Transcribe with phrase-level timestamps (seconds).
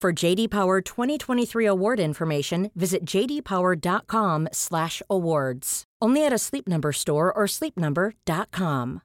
[0.00, 5.84] For JD Power 2023 award information, visit jdpower.com/awards.
[6.02, 9.02] Only at a Sleep Number store or sleepnumber.com.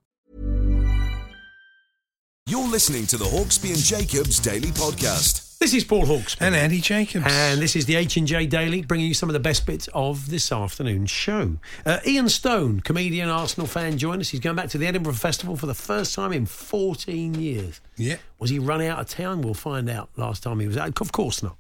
[2.48, 5.45] You're listening to the Hawksbee and Jacobs Daily Podcast.
[5.66, 6.38] This is Paul Hawks.
[6.40, 7.26] And Andy Jacobs.
[7.28, 10.52] And this is the H&J Daily, bringing you some of the best bits of this
[10.52, 11.58] afternoon's show.
[11.84, 14.30] Uh, Ian Stone, comedian, Arsenal fan, joined us.
[14.30, 17.82] He's going back to the Edinburgh Festival for the first time in 14 years.
[17.98, 18.18] Yeah.
[18.38, 19.42] Was he run out of town?
[19.42, 21.02] We'll find out last time he was out.
[21.02, 21.58] Of course not.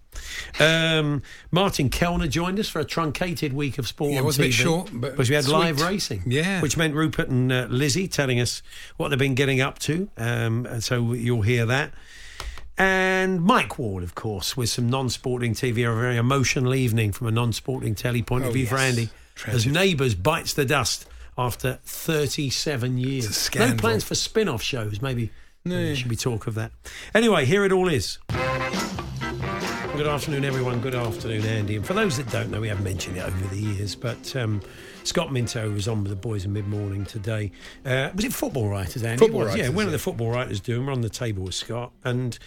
[0.59, 4.44] Um, Martin Kelner joined us for a truncated week of sport Yeah, it was a
[4.44, 5.53] bit short, but because we had sweet.
[5.53, 6.22] live racing.
[6.28, 6.62] Yeah.
[6.62, 8.62] Which meant Rupert and uh, Lizzie telling us
[8.97, 10.09] what they've been getting up to.
[10.16, 11.92] Um, and so you'll hear that.
[12.78, 17.31] And Mike Ward, of course, with some non-sporting TV, a very emotional evening from a
[17.31, 18.90] non-sporting telly point of Oh, view for yes.
[18.90, 19.09] Andy.
[19.48, 21.06] As Neighbours bites the dust
[21.38, 23.50] after 37 years.
[23.56, 25.02] No plans for spin-off shows.
[25.02, 25.31] Maybe,
[25.64, 25.86] maybe No.
[25.86, 26.72] there should be talk of that.
[27.14, 28.18] Anyway, here it all is.
[28.30, 30.81] Good afternoon, everyone.
[30.81, 31.78] Good afternoon, Andy.
[31.78, 34.62] And for those that don't know, we have mentioned it over the years, but um,
[35.06, 37.52] Scott Minto was on with the boys in mid morning today.
[37.85, 39.19] Uh, was it football writers, Andy?
[39.19, 40.85] Football It was, Yeah, writers, one of the football writers doing.
[40.85, 42.38] We're on the table with Scott and.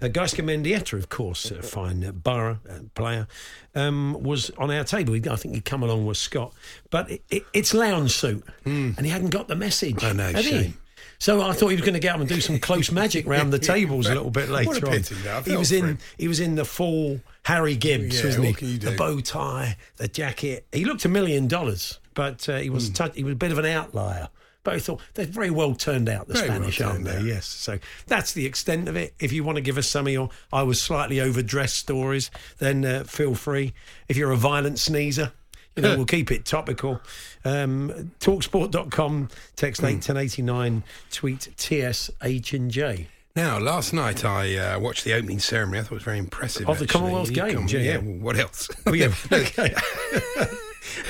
[0.00, 3.26] Uh, Gaizka Mendieta, of course, a fine uh, borough uh, player,
[3.74, 5.16] um, was on our table.
[5.16, 6.54] I think he'd come along with Scott,
[6.90, 10.04] but it, it, it's lounge suit, and he hadn't got the message.
[10.04, 10.74] I know, had he?
[11.20, 13.52] So I thought he was going to get up and do some close magic round
[13.52, 15.42] the tables a little bit later What a on.
[15.44, 15.98] He was in him.
[16.16, 18.50] he was in the full Harry Gibbs, Yeah, wasn't he?
[18.52, 20.66] what can you The bow tie, the jacket.
[20.72, 23.58] He looked a million dollars, but uh, he was tou- he was a bit of
[23.58, 24.28] an outlier.
[24.64, 27.16] But I thought they're very well turned out, the Very well Spanish, aren't they?
[27.16, 27.24] out.
[27.24, 27.46] Yes.
[27.46, 29.14] So that's the extent of it.
[29.18, 32.84] If you want to give us some of your I was slightly overdressed stories, then
[32.84, 33.72] uh, feel free.
[34.08, 35.32] If you're a violent sneezer,
[35.76, 37.00] you know, we'll keep it topical.
[37.44, 39.86] Um, Talksport.com, text Hmm.
[39.86, 43.08] 81089, tweet TSH and J.
[43.36, 45.78] Now, last night I uh, watched the opening ceremony.
[45.78, 46.68] I thought it was very impressive.
[46.68, 46.98] Of the actually.
[47.00, 47.96] Commonwealth Games, come- yeah, yeah.
[47.98, 48.68] well, what else?
[48.86, 49.12] Oh, yeah.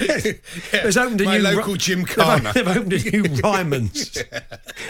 [0.01, 0.35] Okay.
[0.73, 2.53] There's opened a My new local Ry- gymkhana.
[2.53, 4.23] They've, they've opened a new Ryman's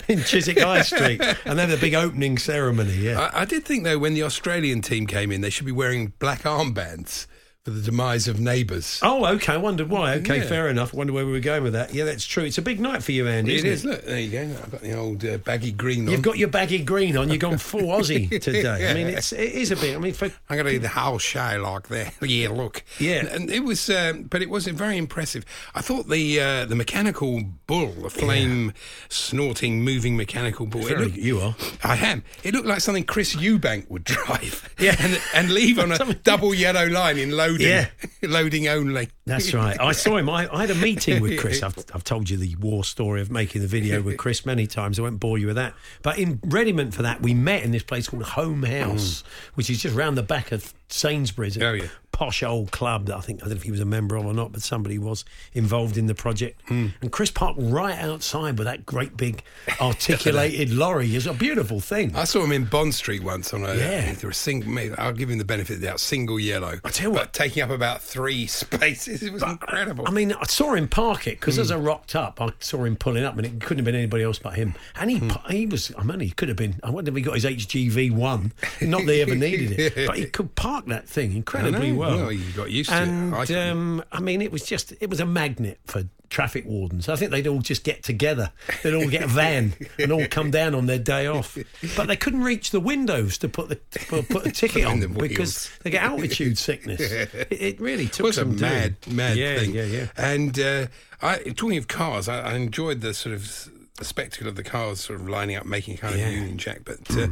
[0.08, 2.94] in Chiswick High Street, and they have a big opening ceremony.
[2.94, 5.72] Yeah, I, I did think, though, when the Australian team came in, they should be
[5.72, 7.26] wearing black armbands
[7.68, 8.98] the demise of neighbours.
[9.02, 9.54] Oh, okay.
[9.54, 10.14] I wondered why.
[10.14, 10.44] Okay, Yeah.
[10.44, 10.94] fair enough.
[10.94, 11.94] I wonder where we were going with that.
[11.94, 12.44] Yeah, that's true.
[12.44, 13.56] It's a big night for you, Andy.
[13.56, 13.84] it is.
[13.84, 14.42] Look, there you go.
[14.62, 16.12] I've got the old uh, baggy green on.
[16.12, 17.28] You've got your baggy green on.
[17.30, 18.90] You've gone full Aussie today.
[18.90, 19.96] I mean, it's it is a bit.
[19.96, 22.14] I mean, for I'm going to do the whole show like that.
[22.28, 22.84] Yeah, look.
[22.98, 23.26] Yeah.
[23.26, 25.44] and, it was, um, but it was very impressive.
[25.74, 28.72] I thought the uh, the mechanical bull, the flame
[29.08, 30.82] snorting, moving mechanical bull.
[30.82, 31.54] Looked- you are.
[31.82, 32.22] I am.
[32.44, 34.72] It looked like something Chris Eubank would drive.
[34.78, 34.94] Yeah.
[34.98, 37.86] and, and leave on a double yellow line in loading.
[38.22, 38.28] Yeah.
[38.28, 39.08] loading only.
[39.26, 39.80] That's right.
[39.80, 40.28] I saw him.
[40.28, 41.62] I, I had a meeting with Chris.
[41.64, 44.98] I've, I've told you the war story of making the video with Chris many times.
[44.98, 45.74] I won't bore you with that.
[46.02, 49.24] But in readiment for that, we met in this place called Home House,
[49.54, 51.56] which is just round the back of Sainsbury's.
[51.56, 51.62] Mm.
[51.62, 51.88] Oh, yeah.
[52.18, 54.26] Posh old club that I think, I don't know if he was a member of
[54.26, 56.60] or not, but somebody was involved in the project.
[56.66, 56.92] Mm.
[57.00, 59.44] And Chris parked right outside with that great big
[59.80, 61.14] articulated lorry.
[61.14, 62.16] It's a beautiful thing.
[62.16, 63.74] I saw him in Bond Street once on a.
[63.76, 64.14] Yeah.
[64.24, 64.76] Was single.
[64.98, 66.00] I'll give him the benefit of the doubt.
[66.00, 66.80] Single yellow.
[66.84, 69.22] I tell you but what- taking up about three spaces.
[69.22, 70.04] It was incredible.
[70.08, 71.60] I mean, I saw him park it because Hmm.
[71.62, 74.24] as I rocked up, I saw him pulling up, and it couldn't have been anybody
[74.24, 74.74] else but him.
[74.96, 75.28] And he, Hmm.
[75.28, 76.80] pa- he was, I mean, he could have been.
[76.82, 78.52] I wonder if he got his HGV one.
[78.80, 82.07] Not that he ever needed it, but he could park that thing incredibly know.
[82.08, 82.18] Well.
[82.18, 83.08] Well, you got used to it.
[83.08, 87.08] and, I um, I mean, it was just, it was a magnet for traffic wardens.
[87.08, 88.52] I think they'd all just get together.
[88.82, 91.56] They'd all get a van and all come down on their day off.
[91.96, 94.92] But they couldn't reach the windows to put the to put, put a ticket on
[94.92, 97.00] on the because they get altitude sickness.
[97.10, 98.60] It, it really It took was a some doing.
[98.60, 99.74] mad, mad yeah, thing.
[99.74, 100.06] Yeah, yeah.
[100.16, 100.86] And uh,
[101.22, 105.00] I, talking of cars, I, I enjoyed the sort of the spectacle of the cars
[105.00, 106.28] sort of lining up, making kind of Yeah.
[106.28, 106.80] a Union Jack.
[106.84, 107.26] But uh,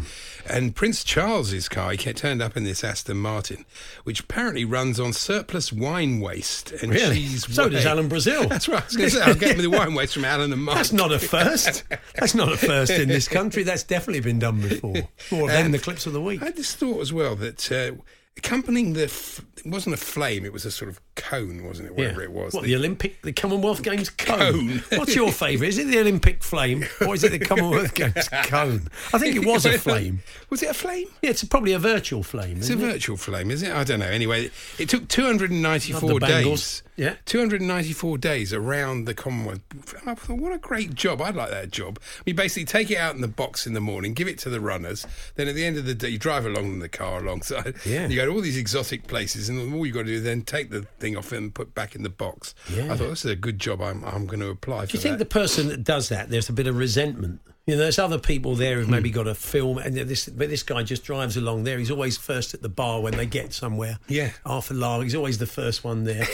[0.48, 3.64] and Prince Charles's car, he turned up in this Aston Martin,
[4.04, 7.16] which apparently runs on surplus wine waste and Really?
[7.16, 7.52] cheese.
[7.54, 7.86] So does.
[7.86, 8.44] Alan Brazil.
[8.48, 8.82] That's right.
[8.82, 10.76] I was going to say I'll get me the wine waste from Alan and Mark.
[10.76, 11.84] That's not a first.
[12.16, 13.62] That's not a first in this country.
[13.62, 14.94] That's definitely been done before.
[15.30, 16.42] More of that the clips of the week.
[16.42, 17.92] I just thought as well that uh,
[18.36, 21.94] accompanying the f- it wasn't a flame; it was a sort of cone, wasn't it?
[21.96, 22.52] Whatever it was.
[22.54, 24.38] What, The- the Olympic, the Commonwealth Games cone?
[24.80, 24.84] Cone.
[24.98, 25.68] What's your favourite?
[25.68, 28.88] Is it the Olympic flame or is it the Commonwealth Games cone?
[29.12, 30.22] I think it was a flame.
[30.50, 31.06] Was it a flame?
[31.22, 32.58] Yeah, it's probably a virtual flame.
[32.58, 32.76] It's a it?
[32.78, 33.72] virtual flame, is it?
[33.72, 34.06] I don't know.
[34.06, 36.82] Anyway, it took 294 days.
[36.96, 37.16] Yeah.
[37.26, 39.60] 294 days around the Commonwealth.
[40.06, 41.20] I thought, what a great job.
[41.20, 41.98] I'd like that job.
[42.24, 44.60] You basically take it out in the box in the morning, give it to the
[44.60, 45.06] runners.
[45.34, 47.74] Then at the end of the day, you drive along in the car alongside.
[47.84, 48.08] Yeah.
[48.08, 50.42] You go to all these exotic places, and all you've got to do is then
[50.42, 52.54] take the thing off and put back in the box.
[52.72, 52.92] Yeah.
[52.92, 53.80] I thought, this is a good job.
[53.82, 55.28] I'm, I'm going to apply for Do you think that.
[55.28, 57.40] the person that does that, there's a bit of resentment?
[57.66, 58.92] You know, there's other people there who've Hmm.
[58.92, 61.78] maybe got a film, and this but this guy just drives along there.
[61.78, 63.98] He's always first at the bar when they get somewhere.
[64.06, 64.30] Yeah.
[64.46, 65.02] Half a.
[65.02, 66.24] He's always the first one there.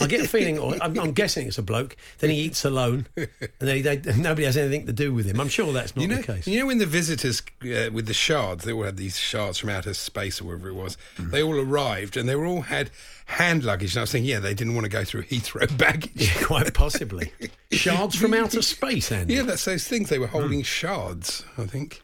[0.00, 1.96] I get a feeling, or I'm, I'm guessing it's a bloke.
[2.18, 3.28] Then he eats alone, and
[3.58, 5.40] then he, they, nobody has anything to do with him.
[5.40, 6.46] I'm sure that's not you know, the case.
[6.46, 9.70] You know when the visitors uh, with the shards, they all had these shards from
[9.70, 10.98] outer space or wherever it was.
[11.16, 11.30] Mm.
[11.30, 12.90] They all arrived and they were all had
[13.26, 13.92] hand luggage.
[13.94, 16.10] And I was thinking, yeah, they didn't want to go through Heathrow baggage.
[16.16, 17.32] Yeah, quite possibly.
[17.72, 19.34] Shards from outer space, Andy.
[19.36, 20.10] Yeah, that's those things.
[20.10, 20.38] They were Hmm.
[20.38, 22.02] holding shards, I think.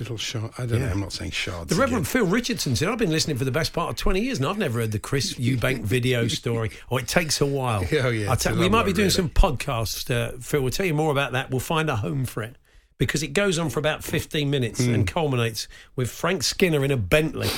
[0.00, 0.50] Little shard.
[0.58, 0.88] I don't know.
[0.88, 1.70] I'm not saying shards.
[1.70, 2.22] The Reverend again.
[2.22, 4.58] Phil Richardson said, I've been listening for the best part of 20 years and I've
[4.58, 6.72] never heard the Chris Eubank video story.
[6.90, 7.84] Oh, it takes a while.
[7.84, 9.10] Oh, yeah, it's we might be doing really.
[9.10, 10.62] some podcasts, uh, Phil.
[10.62, 11.50] We'll tell you more about that.
[11.50, 12.56] We'll find a home for it
[12.98, 14.92] because it goes on for about 15 minutes Hmm.
[14.94, 17.48] and culminates with Frank Skinner in a Bentley.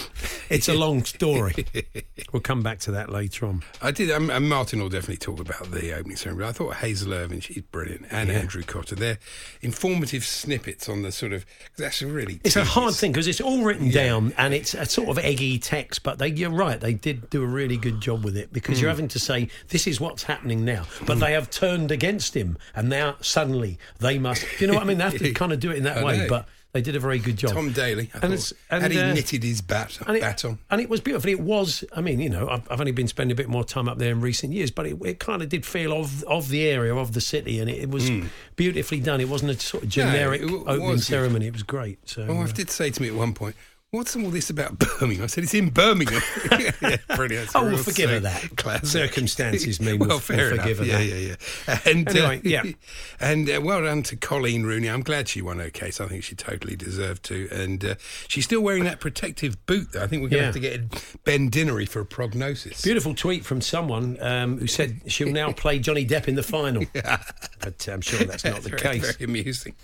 [0.51, 1.67] It's a long story.
[2.33, 3.63] we'll come back to that later on.
[3.81, 4.11] I did.
[4.11, 6.49] Um, and Martin will definitely talk about the opening ceremony.
[6.49, 8.95] I thought Hazel Irvine, she's brilliant, and Andrew Cotter.
[8.95, 9.19] They're
[9.63, 11.47] informative snippets on the sort of.
[11.77, 12.41] That's a really.
[12.45, 15.59] It's a hard thing because it's all written down and it's a sort of eggy
[15.59, 18.79] text, but they, you're right, they did do a really good job with it because
[18.79, 18.83] Hmm.
[18.83, 20.85] you're having to say, this is what's happening now.
[21.07, 24.45] But they have turned against him and now suddenly they must.
[24.61, 24.99] You know what I mean?
[24.99, 26.29] They have to kind of do it in that I way, know.
[26.29, 27.53] but they did a very good job.
[27.53, 28.11] Tom Daley.
[28.15, 30.59] I And thought, and, had he uh, knitted his bat, and it, bat on.
[30.71, 31.29] and it was beautiful.
[31.29, 33.89] It was, I mean, you know, I've, I've only been spending a bit more time
[33.89, 36.69] up there in recent years, but it, it kind of did feel of of the
[36.69, 38.09] area, of the city, and it, it was
[38.57, 39.21] beautifully done.
[39.21, 41.47] It wasn't a sort of generic w- opening ceremony.
[41.47, 42.09] It was great.
[42.09, 43.57] So, My uh, wife did say to me at one point,
[43.93, 45.25] What's all this about Birmingham?
[45.25, 46.23] I said, It's in Birmingham.
[46.81, 47.51] yeah, brilliant.
[47.57, 48.57] Oh, we'll forgive her that.
[48.57, 48.87] classic.
[48.87, 51.05] Circumstances mean well, we'll- fair we'll forgive her yeah, that.
[51.07, 51.35] yeah,
[51.67, 51.79] yeah.
[51.85, 52.63] And, Anyway, uh, yeah.
[53.21, 54.89] And uh, well done to Coleen Rooney.
[54.89, 56.01] I'm glad she won her case.
[56.01, 57.49] I think she totally deserved to.
[57.51, 57.95] And uh,
[58.29, 60.05] she's still wearing that protective boot, though.
[60.05, 60.71] I think we're going to Yeah.
[60.73, 62.83] have to get Ben Dinnery for a prognosis.
[62.83, 66.85] Beautiful tweet from someone um, who said she'll now play Johnny Depp in the final.
[67.63, 69.17] But I'm sure that's not the very, case.
[69.17, 69.75] Very amusing.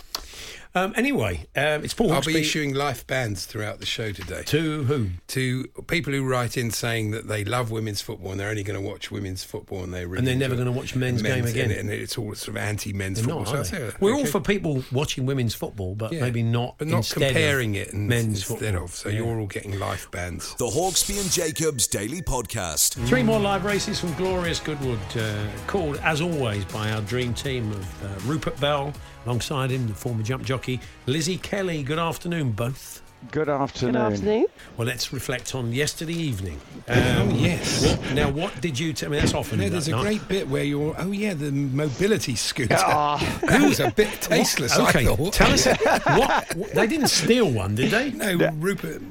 [0.77, 4.43] Um, anyway, um, it's Paul I'll be issuing life bans throughout the show today.
[4.45, 5.09] to who?
[5.29, 8.79] to people who write in saying that they love women's football and they're only going
[8.79, 11.47] to watch women's football and they really And they're never going to watch men's game
[11.47, 11.71] again.
[11.71, 13.55] and, and it's all sort of anti-men's They're football.
[13.55, 16.75] not, So are say, We're all for people watching women's football, but Yeah, maybe not,
[16.77, 18.85] but not instead of comparing it and, men's instead football.
[18.85, 18.91] of.
[18.95, 19.17] So Yeah.
[19.17, 20.55] you're all getting life bans.
[20.57, 23.03] The Hawksbee and Jacobs Daily Podcast.
[23.09, 27.73] Three more live races from glorious Goodwood, uh, called as always by our dream team
[27.73, 28.93] of uh, Rupert Bell,
[29.27, 31.83] alongside him the former jump jockey Lizzie Kelly.
[31.83, 33.03] Good afternoon, both.
[33.33, 33.95] Good afternoon.
[33.95, 34.47] Good afternoon.
[34.77, 36.61] Well, let's reflect on yesterday evening.
[36.89, 37.85] oh yes.
[37.85, 39.19] What, now, what did you tell me?
[39.19, 39.59] That's often.
[39.59, 40.03] No, that there's a night.
[40.03, 40.95] great bit where you're.
[40.99, 42.77] Oh yeah, the mobility scooter.
[42.79, 43.17] Ah.
[43.49, 44.79] that was a bit tasteless.
[44.79, 45.33] Okay, I thought.
[45.33, 45.67] tell us
[46.05, 48.13] what, what they didn't steal one, did they?
[48.13, 49.03] No, Rupert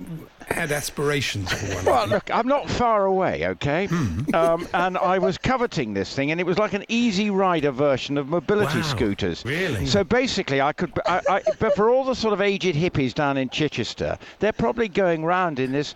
[0.47, 1.85] had aspirations for one.
[1.85, 3.87] Well, look, I'm not far away, okay?
[3.87, 4.35] Hmm.
[4.35, 8.17] Um, and I was coveting this thing, and it was like an easy rider version
[8.17, 9.43] of mobility Wow, scooters.
[9.45, 9.85] really?
[9.85, 10.91] So basically, I could.
[11.05, 14.87] I, I, but for all the sort of aged hippies down in Chichester, they're probably
[14.87, 15.95] going round in this.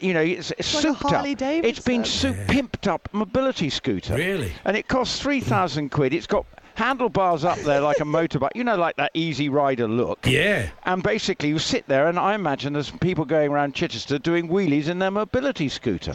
[0.00, 1.10] You know, it's, it's like a souped up.
[1.12, 2.34] Harley It's been Davidson.
[2.34, 4.14] soup pimped up mobility scooter.
[4.14, 4.52] Really?
[4.64, 6.12] And it costs three thousand quid.
[6.12, 6.44] It's got
[6.76, 8.50] handlebars up there like a motorbike.
[8.54, 10.26] You know, like that easy rider look.
[10.26, 10.70] Yeah.
[10.84, 14.88] And basically, you sit there, and I imagine there's people going around Chichester doing wheelies
[14.88, 16.14] in their mobility scooter.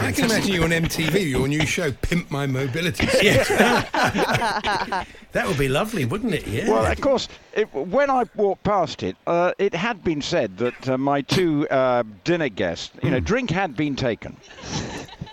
[0.00, 3.06] I can imagine you on MTV, your new show, Pimp My Mobility.
[3.18, 3.54] Scooter.
[5.32, 6.46] that would be lovely, wouldn't it?
[6.46, 6.70] Yeah.
[6.70, 10.88] Well, of course, it, when I walked past it, uh, it had been said that
[10.88, 14.36] uh, my two uh, dinner guests, you know, drink had been taken.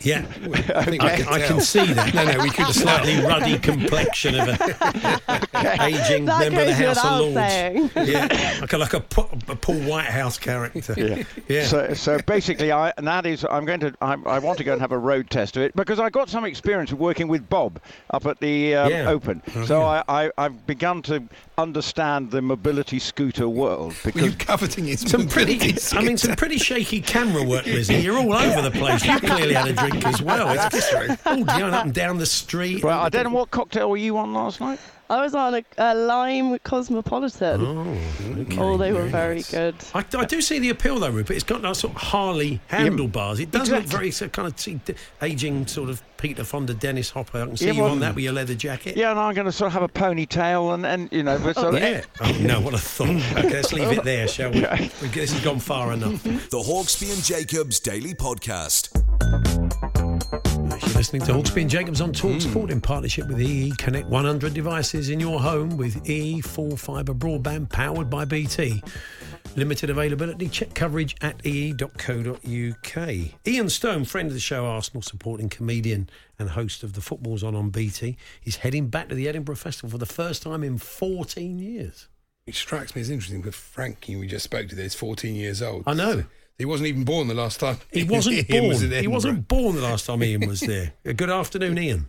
[0.02, 0.20] Yeah,
[0.75, 2.14] I think I, could I can see that.
[2.14, 4.58] No, no, we could the slightly ruddy complexion of an
[5.82, 8.10] aging That member of the House of Lords.
[8.10, 10.94] Yeah, like a, like a, a Paul Whitehouse character.
[10.98, 11.24] Yeah.
[11.48, 11.66] yeah.
[11.66, 14.74] So, so basically, I and that is I'm going to I, I want to go
[14.74, 17.48] and have a road test of it because I got some experience of working with
[17.50, 17.80] Bob
[18.12, 19.10] up at the um, Yeah.
[19.10, 19.42] Open.
[19.66, 21.24] so I, I I've begun to
[21.58, 26.18] understand the mobility scooter world Were because you coveting his some pretty, mobility I mean,
[26.18, 27.96] some pretty shaky camera work, Lizzie.
[27.96, 29.06] You're all over the place.
[29.06, 30.50] You clearly had a drink as well.
[30.50, 32.84] It's just all going up and down the street.
[32.84, 34.80] well I don't know what cocktail were you on last night.
[35.08, 37.62] I was on a, a lime cosmopolitan.
[37.63, 38.58] Oh, okay.
[38.58, 39.51] Oh, they were very nice.
[39.51, 39.75] good.
[39.94, 41.36] I, I do see the appeal though, Rupert.
[41.36, 43.39] It's got that sort of Harley handlebars.
[43.39, 43.98] It does look Exactly.
[43.98, 44.80] very so kind of see,
[45.22, 47.44] aging sort of Peter Fonda, Dennis Hopper.
[47.44, 48.98] I can see Yeah, you well- on that with your leather jacket.
[48.98, 51.56] Yeah, and I'm going to sort of have a ponytail and and you know but
[51.56, 52.01] sort of- Yeah.
[52.22, 53.10] Oh no, what a thought.
[53.10, 54.62] Okay, let's leave it there, shall we?
[55.01, 56.24] We- This has gone far enough.
[56.24, 58.89] The Hawksbee and Jacobs Daily Podcast.
[59.22, 62.39] You're listening to Hawksbee and Jacobs on Talk hmm.
[62.39, 63.72] Sport in partnership with EE.
[63.77, 68.81] Connect 100 devices in your home with EE full fibre broadband powered by BT.
[69.55, 70.50] Limited availability.
[70.50, 73.10] Check coverage at ee.co.uk.
[73.48, 77.55] Ian Stone, friend of the show, Arsenal supporting comedian and host of the Footballs On
[77.55, 81.60] on BT, is heading back to the Edinburgh Festival for the first time in 14
[81.60, 82.10] years.
[82.48, 85.84] It strikes me as interesting because Frankie, we just spoke to, is 14 years old.
[85.88, 86.25] I know.
[86.57, 87.77] He wasn't even born the last time.
[87.91, 88.67] He wasn't Ian born.
[88.69, 90.93] was in he wasn't born the last time Ian was there.
[91.03, 92.07] Good afternoon, Ian.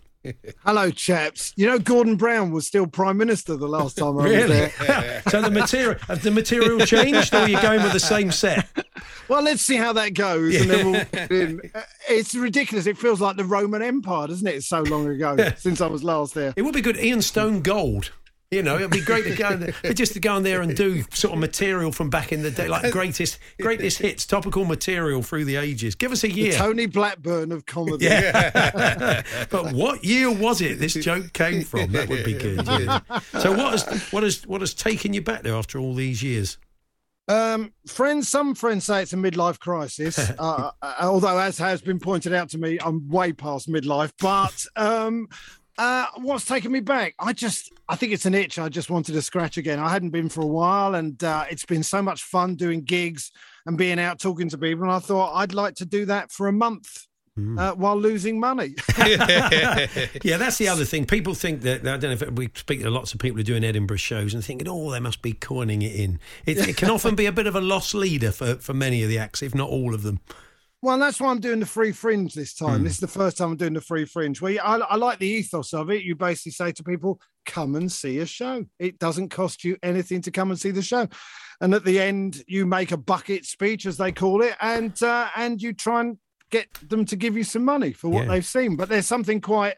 [0.65, 1.53] Hello, chaps.
[1.55, 4.73] You know, Gordon Brown was still Prime Minister the last time I was Really?
[4.81, 5.23] there.
[5.31, 8.67] so the material has the material changed, or are you going with the same set?
[9.29, 10.57] Well, let's see how that goes.
[10.61, 11.31] And then we'll put.
[11.77, 12.87] Uh, It's ridiculous.
[12.87, 14.57] It feels like the Roman Empire, doesn't it?
[14.57, 16.53] It's so long ago since I was last there.
[16.57, 16.97] It would be good.
[16.97, 18.11] Ian Stone Gold.
[18.53, 21.03] You know, it'd be great to go there, just to go in there and do
[21.11, 25.47] sort of material from back in the day, like greatest greatest hits, topical material through
[25.47, 25.97] the ages.
[25.97, 26.53] Give us a The year.
[26.53, 28.05] Tony Blackburn of comedy.
[28.05, 29.23] Yeah.
[29.51, 31.91] but what year was it this joke came from?
[31.91, 32.65] That would be good.
[32.67, 33.01] yeah.
[33.41, 36.57] So what has what has what has taken you back there after all these years?
[37.29, 40.17] Um, friends, some friends say it's a midlife crisis.
[40.39, 44.13] Uh, uh, although, as has been pointed out to me, I'm way past midlife.
[44.21, 45.29] But um,
[45.79, 47.15] uh, what's taken me back?
[47.19, 48.59] I just, I think it's an itch.
[48.59, 49.79] I just wanted to scratch again.
[49.79, 53.33] I hadn't been for a while, and uh, it's been so much fun doing gigs
[53.67, 54.85] and being out talking to people.
[54.85, 57.07] And I thought I'd like to do that for a month.
[57.39, 58.75] Uh, while losing money.
[58.99, 61.05] yeah, that's the other thing.
[61.05, 63.45] People think that I don't know if we speak to lots of people who are
[63.45, 66.19] doing Edinburgh shows and thinking, oh, they must be coining it in.
[66.47, 69.11] It, it can often be a bit of a lost leader for, for many of
[69.11, 70.21] the acts, if not all of them.
[70.83, 72.85] Well, that's why I'm doing the free fringe this time.
[72.85, 74.41] This is the first time I'm doing the free fringe.
[74.41, 76.03] Where I, I like the ethos of it.
[76.05, 78.65] You basically say to people, "Come and see a show.
[78.79, 81.09] It doesn't cost you anything to come and see the show."
[81.61, 85.29] And at the end, you make a bucket speech, as they call it, and uh,
[85.35, 86.19] and you try and
[86.51, 88.33] get them to give you some money for what Yeah.
[88.33, 88.77] they've seen.
[88.77, 89.77] But there's something quite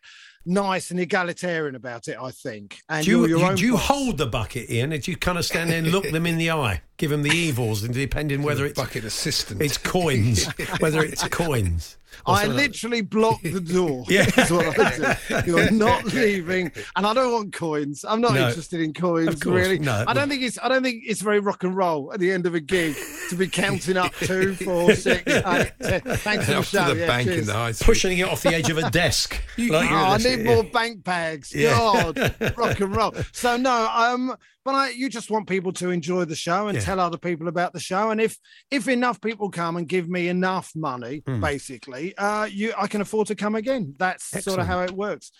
[0.48, 2.80] nice and egalitarian about it, I think.
[2.88, 4.90] And Do you, you're your you- own do you hold the bucket, Ian?
[4.90, 7.30] Do you kind of stand there and look them in the eye, give them the
[7.30, 9.60] evils, and depending whether it's bucket assistant.
[9.60, 10.46] it's coins,
[10.80, 11.97] whether it's coins.
[12.26, 14.04] Or I something like- literally block the door.
[14.08, 14.24] Yeah.
[14.36, 15.50] That's what I do.
[15.50, 18.04] You're not leaving, and I don't want coins.
[18.06, 18.48] I'm not No.
[18.48, 19.78] interested in coins, Of really.
[19.78, 20.04] no.
[20.06, 20.58] I don't think it's.
[20.62, 22.96] I don't think it's very rock and roll at the end of a gig
[23.30, 26.00] to be counting up two, four, six, eight, ten.
[26.00, 26.88] Thanks for the show.
[26.88, 27.40] to the yeah, bank cheers.
[27.40, 27.86] in the high street.
[27.86, 29.40] pushing it off the edge of a desk.
[29.58, 31.54] like Oh, I you're- need more bank bags.
[31.54, 31.76] Yeah.
[32.14, 33.14] God, rock and roll.
[33.32, 34.34] So no, um,
[34.64, 36.84] but I, you just want people to enjoy the show and Yeah.
[36.84, 38.10] tell other people about the show.
[38.10, 38.38] And if
[38.70, 41.40] if enough people come and give me enough money, Hmm.
[41.40, 43.94] basically, uh, you I can afford to come again.
[43.98, 45.32] That's sort of how it works.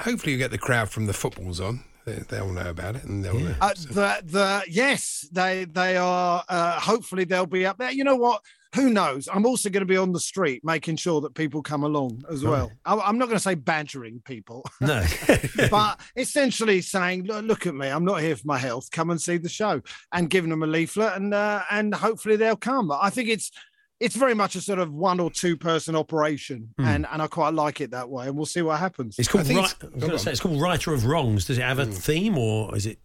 [0.00, 1.84] Hopefully, you get the crowd from the footballs on.
[2.04, 3.54] They, they'll know about it, and they'll know.
[3.60, 6.44] Uh, the the yes, they they are.
[6.48, 7.90] Uh, hopefully, they'll be up there.
[7.90, 8.42] You know what?
[8.74, 9.28] Who knows?
[9.32, 12.44] I'm also going to be on the street making sure that people come along as
[12.44, 12.72] well.
[12.84, 14.64] I, I'm not going to say badgering people.
[14.80, 15.04] no.
[15.70, 18.90] but essentially saying, look, look at me, I'm not here for my health.
[18.90, 19.80] Come and see the show,
[20.12, 22.90] and giving them a leaflet, and uh, and hopefully they'll come.
[22.90, 23.52] I think it's
[24.00, 27.54] it's very much a sort of one or two person operation, and and I quite
[27.54, 28.26] like it that way.
[28.26, 29.16] And we'll see what happens.
[29.18, 29.44] It's called.
[29.44, 31.44] I think Right, it's- I say, it's called Writer of Wrongs.
[31.46, 32.98] Does it have a theme, or is it?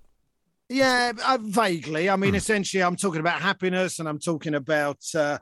[0.68, 2.10] Yeah, uh, vaguely.
[2.10, 5.00] I mean, essentially, I'm talking about happiness, and I'm talking about.
[5.16, 5.38] Uh,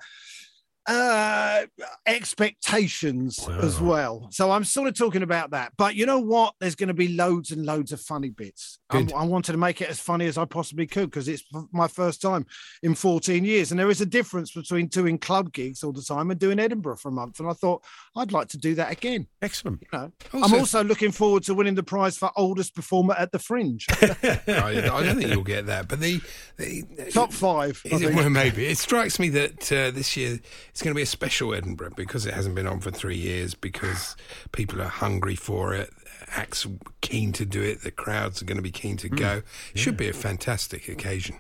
[0.88, 1.66] uh
[2.06, 4.28] expectations as well.
[4.32, 5.74] So i'm sort of talking about that.
[5.78, 6.54] But you know what?
[6.60, 8.80] There's going to be loads and loads of funny bits.
[8.90, 11.88] I'm- i wanted to make it as funny as i possibly could because it's my
[11.88, 12.46] first time
[12.84, 13.72] in 14 years.
[13.72, 16.98] And there is a difference between doing club gigs all the time and doing edinburgh
[16.98, 17.40] for a month.
[17.40, 17.84] And i thought
[18.16, 19.28] i'd like to do that again.
[19.42, 19.82] Excellent.
[19.82, 23.32] you know i'm Also- also looking forward to winning the prize for oldest performer at
[23.32, 23.86] the fringe.
[24.02, 26.22] I, I don't think you'll get that, but the,
[26.58, 28.66] the top five it, well, maybe.
[28.66, 30.40] It strikes me that uh, this year
[30.78, 33.56] it's going to be a special Edinburgh because it hasn't been on for three years.
[33.56, 34.16] Because
[34.52, 35.90] people are hungry for it.
[36.30, 36.68] Acts
[37.02, 37.82] keen to do it.
[37.82, 39.18] The crowds are going to be keen to mm.
[39.18, 39.42] go.
[39.74, 41.38] It should be a fantastic occasion.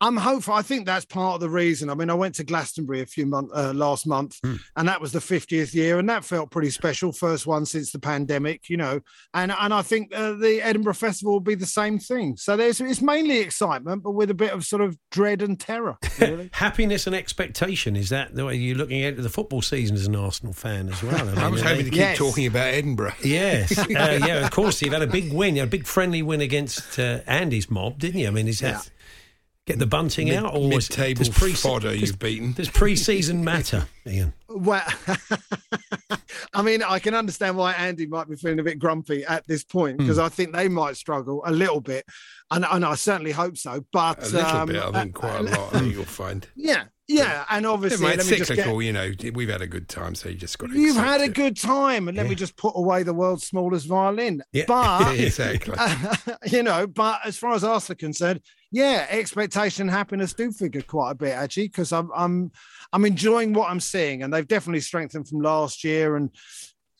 [0.00, 0.54] I'm hopeful.
[0.54, 1.90] I think that's part of the reason.
[1.90, 4.38] I mean, I went to Glastonbury a few months uh, last month,
[4.76, 7.12] and that was the 50th year, and that felt pretty special.
[7.12, 9.00] First one since the pandemic, you know.
[9.34, 12.36] And and I think uh, the Edinburgh Festival will be the same thing.
[12.36, 15.96] So there's it's mainly excitement, but with a bit of sort of dread and terror.
[16.20, 16.50] Really.
[16.52, 20.14] Happiness and expectation is that the way you're looking at the football season as an
[20.14, 21.38] Arsenal fan as well?
[21.38, 22.18] I was hoping they- to keep Yes.
[22.18, 23.14] talking about Edinburgh.
[23.24, 24.82] Yes, uh, yeah, of course.
[24.82, 27.98] You've had a big win, you had a big friendly win against uh, Andy's mob,
[27.98, 28.26] didn't you?
[28.28, 28.90] I mean, is that
[29.70, 32.52] get the bunting Mid- out, or is- mid-table does pre- fodder does- you've beaten.
[32.52, 34.32] Does pre-season matter, Ian?
[34.48, 34.82] Well,
[36.54, 39.62] I mean, I can understand why Andy might be feeling a bit grumpy at this
[39.62, 42.04] point because I think they might struggle a little bit,
[42.50, 43.84] and, and I certainly hope so.
[43.92, 45.74] But A little um, bit, I think, quite a lot.
[45.74, 46.46] I think you'll find.
[46.56, 49.12] Yeah, yeah, and Yeah, obviously, mate, let me just get- you know.
[49.34, 50.78] We've had a good time, so you just got to.
[50.78, 51.34] You've had a it.
[51.34, 54.42] good time, and let me just put away the world's smallest violin.
[54.52, 54.64] Yeah.
[54.66, 55.76] But exactly.
[56.50, 60.82] you know, but as far as Arsenal are concerned, yeah, expectation, and happiness do figure
[60.82, 62.52] quite a bit actually, because I'm I'm
[62.92, 66.30] I'm enjoying what I'm seeing, and they've definitely strengthened from last year, and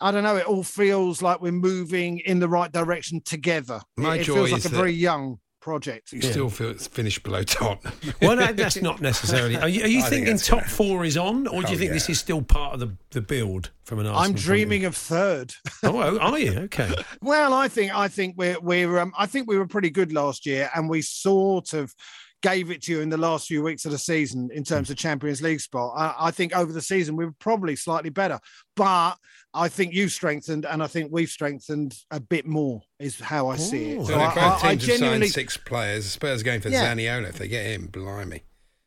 [0.00, 3.80] I don't know, it all feels like we're moving in the right direction together.
[3.96, 6.12] My it, it joy feels like is a that- very young project.
[6.12, 7.92] You still feel it's finished below Tottenham.
[8.22, 9.56] Well, no, that's not necessarily.
[9.56, 11.74] Are you, are you I think thinking top gonna- four is on, or do you
[11.76, 14.24] Oh, think this is still part of the, the build from an Arsenal?
[14.30, 15.54] I'm dreaming of third.
[15.82, 16.52] Oh, oh, are you?
[16.60, 16.92] Okay.
[17.22, 20.46] Well, I think I think we're we're um, I think we were pretty good last
[20.46, 21.94] year, and we sort of
[22.42, 24.96] gave it to you in the last few weeks of the season in terms of
[24.96, 25.92] Champions League spot.
[25.96, 28.38] I, I think over the season we were probably slightly better,
[28.76, 29.16] but
[29.52, 32.82] I think you've strengthened, and I think we've strengthened a bit more.
[32.98, 33.98] Is how I see it.
[33.98, 34.04] Oh.
[34.04, 36.94] So I, if both I- I genuinely, six players, Spurs going for Yeah.
[36.94, 37.28] Zaniolo.
[37.28, 38.42] If they get him, blimey.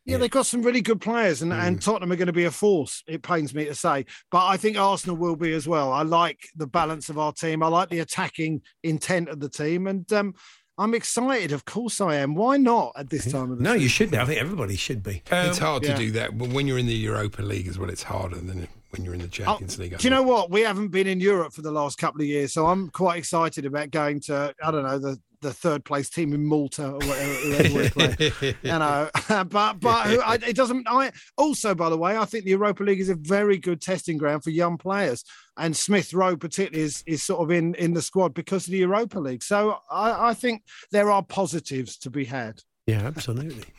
[0.06, 1.66] yeah, they've got some really good players, and, Mm.
[1.66, 3.02] and Tottenham are going to be a force.
[3.06, 5.92] It pains me to say, but I think Arsenal will be as well.
[5.92, 7.62] I like the balance of our team.
[7.62, 10.34] I like the attacking intent of the team, and um,
[10.76, 11.52] I'm excited.
[11.52, 12.34] Of course, I am.
[12.34, 13.82] Why not at this time of the No, season?
[13.82, 14.18] you should be.
[14.18, 15.22] I think everybody should be.
[15.30, 15.94] it's Um, hard yeah.
[15.94, 16.36] to do that.
[16.36, 19.20] But when you're in the Europa League as well, it's harder than when you're in
[19.20, 19.92] the Champions League.
[19.92, 20.50] I Oh, Do you know what?
[20.50, 23.64] We haven't been in Europe for the last couple of years, so I'm quite excited
[23.66, 27.34] about going to I don't know the the third place team in Malta or whatever,
[27.34, 28.54] whoever we play.
[28.62, 30.88] you know, but but who, I, it doesn't.
[30.88, 34.18] I also, by the way, I think the Europa League is a very good testing
[34.18, 35.24] ground for young players,
[35.56, 38.78] and Smith Rowe particularly is is sort of in in the squad because of the
[38.78, 39.42] Europa League.
[39.42, 42.62] So I, I think there are positives to be had.
[42.86, 43.64] Yeah, absolutely.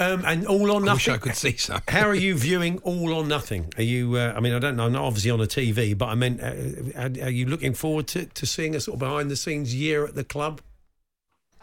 [0.00, 1.14] Um, and all or I wish nothing.
[1.14, 1.80] I could see some.
[1.88, 3.72] How are you viewing All or Nothing?
[3.76, 4.16] Are you?
[4.16, 4.86] Uh, I mean, I don't know.
[4.86, 8.08] I'm not obviously on a TV, but I mean, uh, are, are you looking forward
[8.08, 10.60] to, to seeing a sort of behind the scenes year at the club?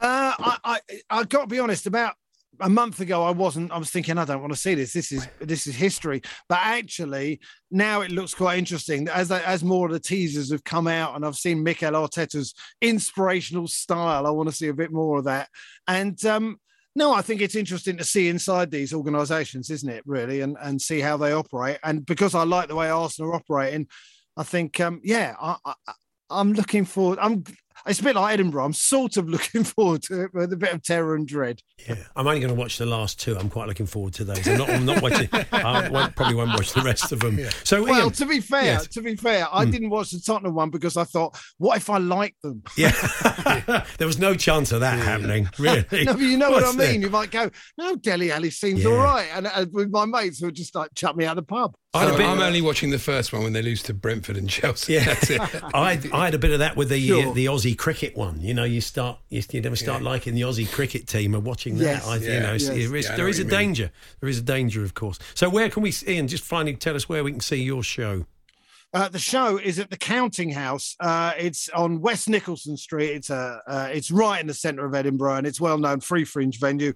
[0.01, 1.85] Uh, I, I I got to be honest.
[1.85, 2.15] About
[2.59, 3.71] a month ago, I wasn't.
[3.71, 4.93] I was thinking, I don't want to see this.
[4.93, 6.21] This is this is history.
[6.49, 9.07] But actually, now it looks quite interesting.
[9.07, 13.67] As as more of the teasers have come out, and I've seen Mikel Arteta's inspirational
[13.67, 14.25] style.
[14.25, 15.49] I want to see a bit more of that.
[15.87, 16.59] And um,
[16.95, 20.03] no, I think it's interesting to see inside these organisations, isn't it?
[20.05, 21.77] Really, and and see how they operate.
[21.83, 23.87] And because I like the way Arsenal are operating,
[24.35, 25.73] I think, um, yeah, I, I,
[26.29, 27.19] I'm looking forward.
[27.21, 27.43] I'm.
[27.87, 28.65] It's a bit like Edinburgh.
[28.65, 31.61] I'm sort of looking forward to it with a bit of terror and dread.
[31.87, 33.37] Yeah, I'm only going to watch the last two.
[33.37, 34.47] I'm quite looking forward to those.
[34.47, 35.27] I'm not, I'm not watching.
[35.51, 37.39] I won't, probably won't watch the rest of them.
[37.63, 38.87] So, Well, Ian, to be fair, yes.
[38.89, 41.97] to be fair, I didn't watch the Tottenham one because I thought, what if I
[41.97, 42.61] like them?
[42.77, 42.91] yeah,
[43.97, 45.49] there was no chance of that happening.
[45.57, 45.85] Really?
[45.91, 46.77] No, but you know what I mean.
[46.77, 46.93] there?
[46.93, 48.89] You might go, no, Dele Alli seems Yeah.
[48.91, 51.47] all right, and, and with my mates who would just like chuck me out of
[51.47, 51.75] the pub.
[51.93, 53.93] I had a So bit- I'm only watching the first one when they lose to
[53.93, 54.93] Brentford and Chelsea.
[54.93, 55.41] Yeah, That's it.
[55.73, 57.27] I had, I had a bit of that with the Sure.
[57.29, 58.41] uh, the Aussie cricket one.
[58.41, 61.77] You know, you start you, you never start liking the Aussie cricket team and watching
[61.77, 61.84] that.
[61.84, 62.07] Yes.
[62.07, 62.67] I, you know, Yes.
[62.67, 63.49] there is, Yeah, I know there a mean.
[63.49, 63.91] danger.
[64.19, 65.19] There is a danger, of course.
[65.34, 66.27] So where can we, Ian?
[66.27, 68.25] Just finally tell us where we can see your show.
[68.93, 70.95] Uh, the show is at the Counting House.
[70.99, 73.12] Uh, it's on West Nicholson Street.
[73.12, 76.25] It's a, uh, it's right in the centre of Edinburgh, and it's well known free
[76.25, 76.93] fringe venue.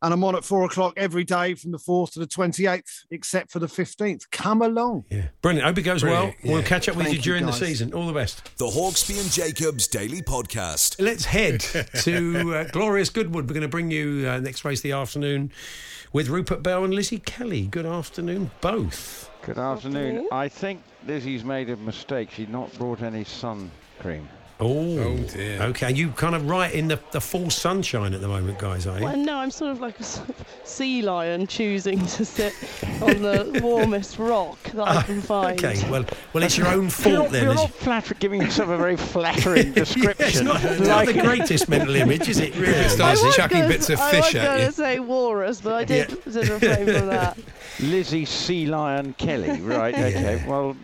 [0.00, 3.04] And I'm on at four o'clock every day from the fourth to the twenty eighth,
[3.10, 4.30] except for the fifteenth.
[4.30, 5.04] Come along.
[5.10, 5.66] Yeah, brilliant.
[5.66, 6.54] Hope it goes Brilliant, well.
[6.54, 7.92] We'll catch up with Thank you you, during the season.
[7.92, 8.56] All the best.
[8.56, 11.00] The Hawksbee and Jacobs Daily Podcast.
[11.00, 11.60] Let's head
[12.02, 13.48] to uh, glorious Goodwood.
[13.48, 15.52] We're going to bring you uh, next race of the afternoon
[16.12, 17.66] with Rupert Bell and Lizzie Kelly.
[17.66, 19.30] Good afternoon, both.
[19.44, 20.28] Good afternoon.
[20.32, 22.30] I think Lizzie's made a mistake.
[22.30, 24.28] She's not brought any sun cream.
[24.60, 25.60] Oh, Oh, dear.
[25.62, 28.96] Okay, you kind of right in the, the full sunshine at the moment, guys, are
[28.98, 29.04] you?
[29.04, 32.54] Well, no, I'm sort of like a sort of sea lion choosing to sit
[33.02, 35.62] on the warmest rock that I can find.
[35.62, 37.42] Okay, well, well, it's your own You're fault not, then.
[37.42, 37.62] you're Lizzie.
[37.64, 40.44] not flatter, giving yourself a very flattering Yeah, it's description.
[40.46, 42.54] not, it's not the greatest mental image, is it?
[42.54, 42.72] Really?
[42.74, 45.60] It starts I was chucking gonna- bits of I fish was going to say walrus,
[45.60, 47.36] but I did, did refrain from that.
[47.80, 49.94] Lizzie Sea Lion Kelly, right?
[49.94, 50.44] Okay.
[50.46, 50.76] Well,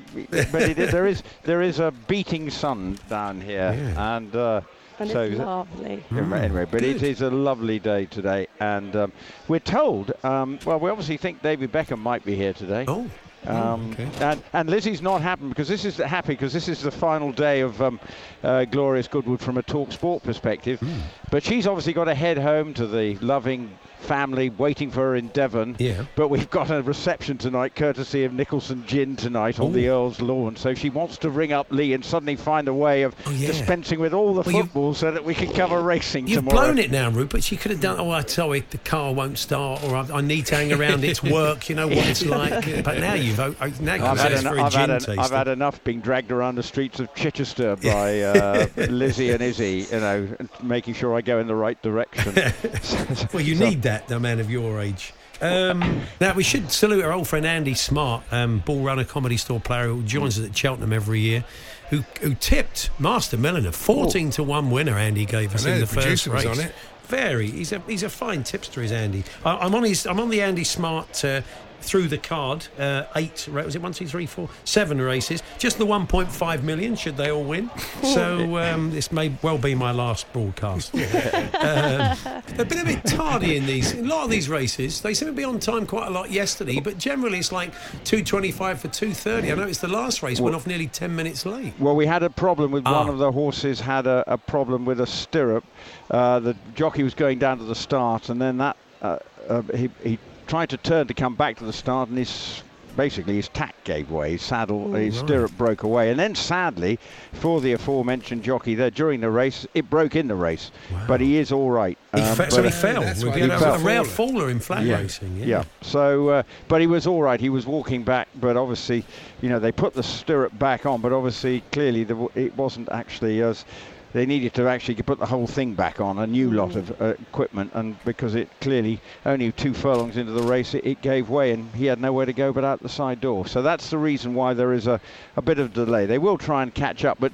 [0.53, 4.17] but it, there is there is a beating sun down here, Yeah.
[4.17, 4.35] and.
[4.37, 4.61] Uh,
[5.01, 6.05] And so it's lovely.
[6.11, 7.09] Anyway, anyway, but it Good.
[7.09, 9.13] is a lovely day today, and um,
[9.49, 10.13] we're told.
[10.23, 12.85] Um, well, we obviously think David Beckham might be here today.
[12.87, 13.09] Oh,
[13.47, 14.09] Um, okay.
[14.21, 17.61] and, and Lizzie's not happy because this is happy because this is the final day
[17.61, 17.99] of um,
[18.43, 20.81] uh, Glorious Goodwood from a talk sport perspective.
[20.81, 20.99] Hmm.
[21.31, 25.29] But she's obviously got to head home to the loving family waiting for her in
[25.29, 25.77] Devon.
[25.79, 26.05] Yeah.
[26.17, 30.57] But we've got a reception tonight, courtesy of Nicholson Gin tonight on the Earl's lawn.
[30.57, 33.49] So she wants to ring up Lee and suddenly find a way of Oh, yeah.
[33.49, 36.69] dispensing with all the Well, football so that we can cover racing You've tomorrow.
[36.69, 37.45] blown it now, Rupert.
[37.45, 38.01] She could have done.
[38.01, 41.05] Oh, I'm sorry, the car won't start, or I, I need to hang around.
[41.05, 41.69] It's work.
[41.69, 42.83] You know what it's like.
[42.83, 44.91] But now you've o- o- now I've had, asked en- for a I've, had gin
[44.91, 45.21] en- taster.
[45.21, 49.87] I've had enough being dragged around the streets of Chichester by uh, Lizzie and Izzy,
[49.91, 50.29] you know,
[50.63, 52.35] making sure I go in the right direction.
[53.33, 55.13] Well, you So- need that, a man of your age.
[55.43, 59.59] Um, now, we should salute our old friend Andy Smart, um, ball runner, comedy store
[59.59, 61.45] player who joins us at Cheltenham every year,
[61.89, 63.73] who, who tipped Master Milliner.
[63.73, 66.59] 14 to 1 winner, Andy gave us know, in the the first producer was race.
[66.59, 66.75] on it.
[67.05, 67.51] Very.
[67.51, 69.25] He's a, he's a fine tipster, is Andy.
[69.45, 71.25] I, I'm, on his, I'm on the Andy Smart.
[71.25, 71.41] Uh,
[71.83, 75.43] through the card, uh, eight, ra- was it one, two, three, four, seven races?
[75.59, 77.71] Just the 1.5 million, should they all win?
[78.03, 80.95] So um, this may well be my last broadcast.
[80.95, 82.17] um,
[82.57, 83.93] they've been a bit tardy in these.
[83.93, 86.31] In a lot of these races, they seem to be on time quite a lot
[86.31, 87.73] yesterday, but generally it's like
[88.05, 89.53] 2.25 for 2.30.
[89.53, 91.75] I know it's the last race went off nearly 10 minutes late.
[91.79, 93.11] Well, we had a problem with one Ah.
[93.11, 95.65] of the horses had a, a problem with a stirrup.
[96.11, 99.89] Uh, the jockey was going down to the start, and then that uh, uh, he,
[100.03, 100.19] he
[100.51, 102.63] tried to turn to come back to the start, and his
[102.97, 104.33] basically his tack gave way.
[104.33, 105.25] His saddle, his right.
[105.27, 106.99] stirrup broke away, and then sadly,
[107.35, 110.73] for the aforementioned jockey there during the race, it broke in the race.
[111.07, 111.97] But he is all right.
[112.17, 113.03] He Um, fe- so he fell.
[113.03, 113.75] that's We've had he a, fell.
[113.77, 114.97] a rare faller in flat yeah.
[114.99, 115.37] racing.
[115.37, 115.45] Yeah.
[115.47, 115.65] Yeah.
[115.83, 117.39] So, uh, but he was all right.
[117.41, 119.05] He was walking back, but obviously,
[119.41, 123.41] you know, they put the stirrup back on, but obviously, clearly, the, it wasn't actually
[123.41, 123.65] as
[124.13, 127.15] they needed to actually put the whole thing back on, a new lot of uh,
[127.21, 131.53] equipment, and because it clearly only two furlongs into the race, it, it gave way,
[131.53, 133.47] and he had nowhere to go but out the side door.
[133.47, 135.01] So that's the reason why there is a,
[135.37, 136.07] a bit of delay.
[136.07, 137.33] They will try and catch up, but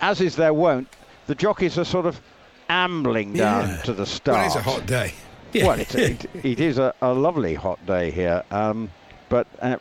[0.00, 0.88] as is their wont,
[1.26, 2.20] the jockeys are sort of
[2.68, 3.82] ambling down Yeah.
[3.82, 4.36] to the start.
[4.38, 5.12] Well, it's a hot day.
[5.54, 8.90] Well, it, it, it is a, a lovely hot day here, um,
[9.30, 9.76] but uh,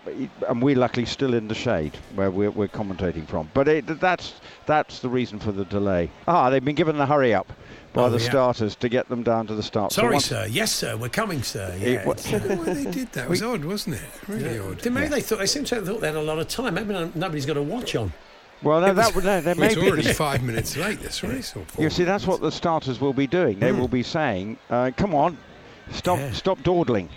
[0.47, 3.49] and we're luckily still in the shade where we're, we're commentating from.
[3.53, 6.09] But it, that's that's the reason for the delay.
[6.27, 7.51] Ah, they've been given the hurry up
[7.91, 8.29] by Oh, the yeah.
[8.29, 9.91] starters to get them down to the start.
[9.91, 10.45] Sorry, once- sir.
[10.49, 10.95] Yes, sir.
[10.95, 11.75] We're coming, sir.
[11.81, 12.05] It Yeah.
[12.05, 13.25] wa- I don't know why they did that.
[13.25, 14.01] It was odd, wasn't it?
[14.27, 14.79] Really odd.
[14.79, 16.75] Then maybe they thought they seem to have thought they had a lot of time.
[16.75, 18.13] Maybe nobody's got a watch on.
[18.61, 19.87] Well, no, It was- that no, may it's be.
[19.89, 21.55] already five minutes late, this race.
[21.79, 23.57] You see, that's what the starters will be doing.
[23.57, 25.37] They will be saying, uh, "Come on,
[25.91, 26.31] stop, Yeah.
[26.33, 27.09] stop dawdling,"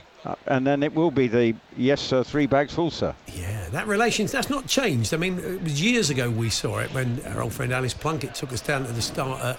[0.47, 3.15] and then it will be the yes, sir, three bags full, sir.
[3.27, 5.13] Yeah, that relation, that's not changed.
[5.15, 8.35] I mean, it was years ago we saw it when our old friend Alice Plunkett
[8.35, 9.59] took us down to the start at,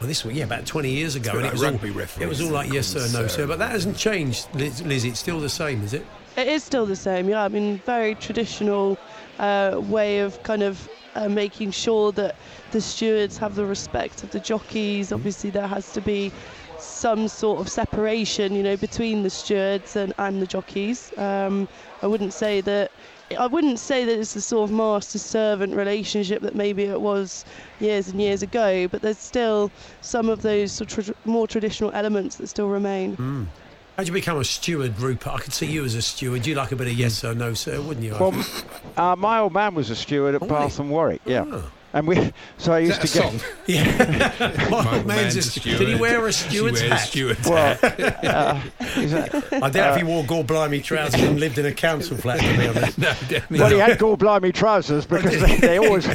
[0.00, 1.32] well, this was, yeah, about 20 years ago.
[1.32, 3.46] and like it was rugby all, referees It was all like yes, sir, no, sir.
[3.46, 5.04] But that hasn't changed, Liz, Liz.
[5.04, 6.04] It's still the same, is it?
[6.36, 7.44] It is still the same, yeah.
[7.44, 8.98] I mean, very traditional
[9.38, 12.36] uh, way of kind of uh, making sure that
[12.70, 15.12] the stewards have the respect of the jockeys.
[15.12, 16.32] Obviously, there has to be
[16.82, 21.12] some sort of separation, you know, between the stewards and, and the jockeys.
[21.18, 21.68] Um,
[22.02, 22.90] I wouldn't say that.
[23.38, 27.44] I wouldn't say that it's the sort of master-servant relationship that maybe it was
[27.78, 31.92] years and years ago, but there's still some of those sort of tra- more traditional
[31.92, 33.48] elements that still remain.
[33.96, 35.32] How'd you become a steward, Rupert?
[35.32, 36.44] I could see you as a steward.
[36.44, 38.16] You'd like a bit of yes, or no, sir, wouldn't you?
[38.18, 38.34] Well,
[38.96, 41.20] uh, my old man was a steward at Oh, Bath and Warwick.
[41.24, 41.44] Yeah.
[41.46, 41.70] Oh.
[41.92, 43.54] And we, so I used that a to get.
[43.66, 44.68] yeah.
[44.70, 45.78] My My old a steward.
[45.78, 47.08] Did he wear a She steward's wears hat?
[47.08, 48.24] steward's Well, hat.
[48.24, 52.16] uh, that- I doubt if he wore gore blimey trousers and lived in a council
[52.16, 52.96] flat, to be honest.
[52.98, 53.58] no, definitely.
[53.58, 56.08] well, he had gore blimey trousers because they, they always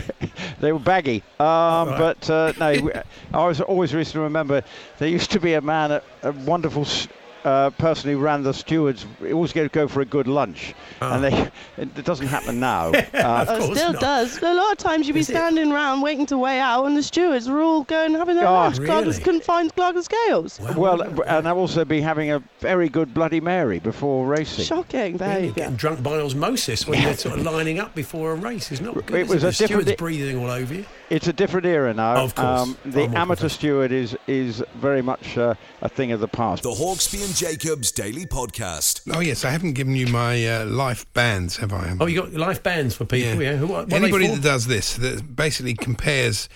[0.62, 1.24] they were baggy.
[1.40, 2.92] Um, But uh, no,
[3.34, 4.64] I was always used to remember
[5.00, 7.08] there used to be a man, a, a wonderful s-
[7.46, 9.06] uh, person who ran the stewards.
[9.22, 11.34] He always go go for a good lunch, and they
[11.78, 12.92] it, it doesn't happen now.
[13.26, 14.02] Uh, It still not.
[14.02, 14.42] does.
[14.44, 15.34] A lot of times you'd be Is it?
[15.34, 18.54] standing around waiting to weigh out, and the stewards were all going having their Oh,
[18.54, 18.78] lunch.
[18.80, 19.20] Cloggers really?
[19.24, 20.60] couldn't find Cloggers scales.
[20.76, 24.66] well, and I'll also be having a very good Bloody Mary before racing.
[24.66, 25.52] Shocking You're behaviour.
[25.54, 28.94] getting drunk by osmosis when you're sort of lining up before a race is not
[29.06, 29.16] good.
[29.18, 29.48] It is was it?
[29.48, 30.86] a the different- steward's breathing all over you.
[31.10, 32.16] It's a different era now.
[32.16, 32.76] Um, Of course.
[32.86, 36.64] the Far more amateur steward is is very much uh, a thing of the past.
[36.64, 39.02] The Hawksbee and Jacobs Daily Podcast.
[39.14, 41.96] Oh yes, I haven't given you my uh, life bands, have I?
[42.00, 43.56] Oh, you got life bands for people, yeah.
[43.56, 46.50] Who, what, what Anybody that does this that basically compares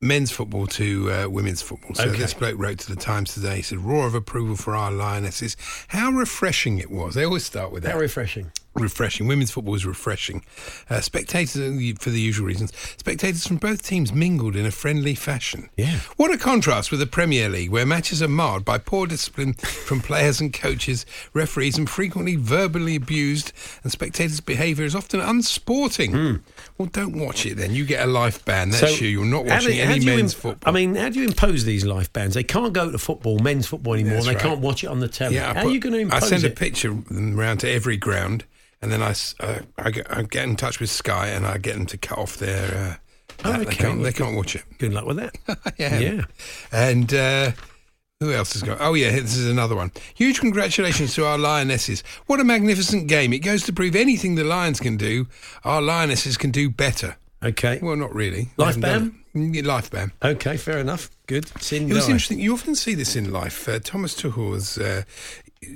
[0.00, 1.94] men's football to uh, women's football.
[1.94, 2.18] So Okay.
[2.18, 3.56] this bloke wrote to the Times today.
[3.56, 5.56] He said, "Roar of approval for our lionesses.
[5.88, 7.92] How refreshing it was." They always start with that.
[7.92, 8.50] How refreshing.
[8.74, 9.26] Refreshing.
[9.26, 10.44] Women's football was refreshing.
[10.88, 11.52] Uh, spectators,
[11.98, 15.68] for the usual reasons, spectators from both teams mingled in a friendly fashion.
[15.76, 16.00] Yeah.
[16.16, 20.00] What a contrast with the Premier League, where matches are marred by poor discipline from
[20.00, 21.04] players and coaches,
[21.34, 26.42] referees, and frequently verbally abused, and spectators' behaviour is often unsporting.
[26.78, 27.74] Well, don't watch it then.
[27.74, 28.70] You get a life ban.
[28.70, 29.08] That's you.
[29.08, 30.70] You're not watching how any men's im- football.
[30.70, 32.34] I mean, how do you impose these life bans?
[32.34, 34.14] They can't go to football, men's football anymore.
[34.14, 34.42] That's they right.
[34.42, 35.34] can't watch it on the telly.
[35.36, 37.60] Yeah, how put- are you going to impose I send a picture of them round
[37.60, 38.44] to every ground,
[38.82, 41.74] and then I, uh, I, get, I get in touch with Sky, and I get
[41.74, 42.76] them to cut off their.
[42.76, 42.96] Uh,
[43.44, 43.58] Oh, that.
[43.60, 43.76] they okay.
[43.76, 44.02] can't.
[44.02, 44.62] They can't watch it.
[44.78, 45.34] Good luck with that.
[45.78, 45.98] yeah.
[45.98, 46.24] Yeah.
[46.70, 47.52] And uh,
[48.20, 48.78] who else has got?
[48.80, 49.90] Oh yeah, this is another one.
[50.14, 52.04] Huge congratulations to our lionesses.
[52.26, 53.32] What a magnificent game!
[53.32, 55.26] It goes to prove anything the lions can do,
[55.64, 57.16] our lionesses can do better.
[57.42, 57.80] Okay.
[57.82, 58.50] Well, not really.
[58.56, 59.38] Life They haven't done it.
[59.38, 60.12] Mm, Life ban.
[60.22, 61.10] Okay, fair enough.
[61.26, 61.48] Good.
[61.60, 62.38] Sin It was interesting.
[62.38, 63.68] You often see this in life.
[63.68, 65.02] Uh, Thomas Tuchel was uh,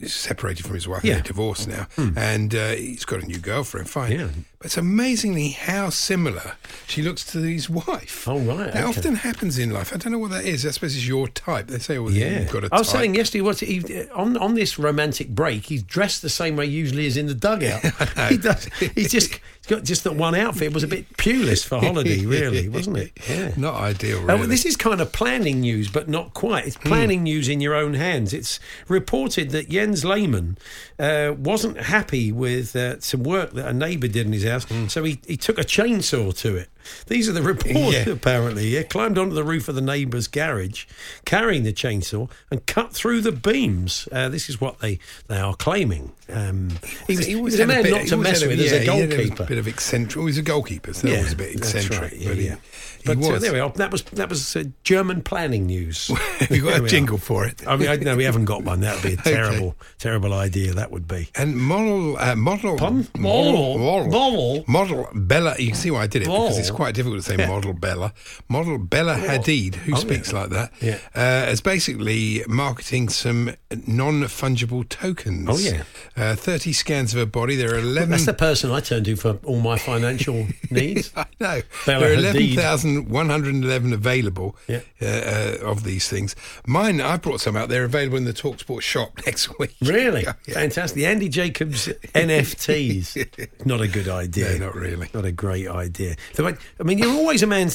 [0.07, 1.05] separated from his wife.
[1.05, 1.15] Yeah.
[1.15, 3.89] They're divorced now, and uh, he's got a new girlfriend.
[3.89, 4.13] Fine.
[4.13, 4.29] Yeah.
[4.59, 6.55] But it's amazingly how similar
[6.87, 8.27] she looks to his wife.
[8.27, 8.99] Oh, right, That okay.
[8.99, 9.93] often happens in life.
[9.93, 10.65] I don't know what that is.
[10.65, 11.67] I suppose it's your type.
[11.67, 13.01] They say, well, Yeah, you've got a I was type.
[13.01, 17.07] saying yesterday, what he, on on this romantic break, he's dressed the same way usually
[17.07, 17.83] as in the dugout.
[18.31, 18.65] he does.
[18.95, 20.73] He's just just that one outfit.
[20.73, 23.13] Was a bit pewless for holiday, really, wasn't it?
[23.29, 23.53] Yeah.
[23.57, 24.39] Not ideal, Oh, really.
[24.41, 26.67] well, this is kind of planning news, but not quite.
[26.67, 28.33] It's planning news in your own hands.
[28.33, 30.59] It's reported that Jens Lehmann
[30.99, 35.03] uh, wasn't happy with uh, some work that a neighbour did in his house, so
[35.05, 36.69] he, he took a chainsaw to it.
[37.07, 38.09] These are the reports, Yeah.
[38.11, 38.77] apparently.
[38.77, 40.85] He climbed onto the roof of the neighbour's garage,
[41.25, 44.09] carrying the chainsaw, and cut through the beams.
[44.13, 46.13] Uh, this is what they, they are claiming.
[46.33, 46.71] Um,
[47.07, 48.81] he was, he was a had man bit- not to mess with yeah, as a
[48.81, 49.45] he goalkeeper.
[49.45, 50.17] bit of eccentric.
[50.17, 52.01] Well, he's a goalkeeper, so that was a bit eccentric.
[52.01, 52.57] right, yeah, but he, yeah.
[53.01, 53.71] he But uh, there we are.
[53.71, 56.11] That was that was uh, German planning news.
[56.51, 57.21] You got a we jingle are.
[57.21, 57.67] for it?
[57.67, 58.81] I mean, I, no, we haven't got one.
[58.81, 59.33] That would be a Okay.
[59.35, 60.75] terrible, terrible idea.
[60.75, 61.29] That would be.
[61.37, 63.07] And model, uh, model, Pardon?
[63.17, 63.79] Model?
[63.79, 64.65] Model?
[64.67, 65.55] model Bella.
[65.59, 66.76] You can see why I did it because it's Model?
[66.77, 68.13] Quite difficult to say model Bella.
[68.49, 70.39] Model Bella Hadid, who Oh, speaks yeah.
[70.41, 70.99] like that, Yeah.
[71.15, 73.55] uh, is basically marketing some
[73.87, 75.49] non-fungible tokens.
[75.49, 75.83] Oh, yeah.
[76.17, 77.57] uh, thirty scans of her body.
[77.57, 78.11] There are eleven.
[78.11, 81.11] That's the person I turn to for all my financial needs.
[81.17, 81.63] I know.
[81.87, 84.81] Bella there are 11,111 available Yeah.
[85.03, 86.37] uh, of these things.
[86.67, 87.69] Mine, I brought some out.
[87.69, 89.75] They're available in the Talksport shop next week.
[89.81, 90.23] Really?
[90.23, 90.55] Yeah, yeah.
[90.55, 90.97] Fantastic.
[90.97, 93.67] The Andy Jacobs NFTs.
[93.67, 94.59] Not a good idea.
[94.59, 95.09] No, not really.
[95.15, 96.17] Not a great idea.
[96.35, 97.71] The way- I mean, you're always a man.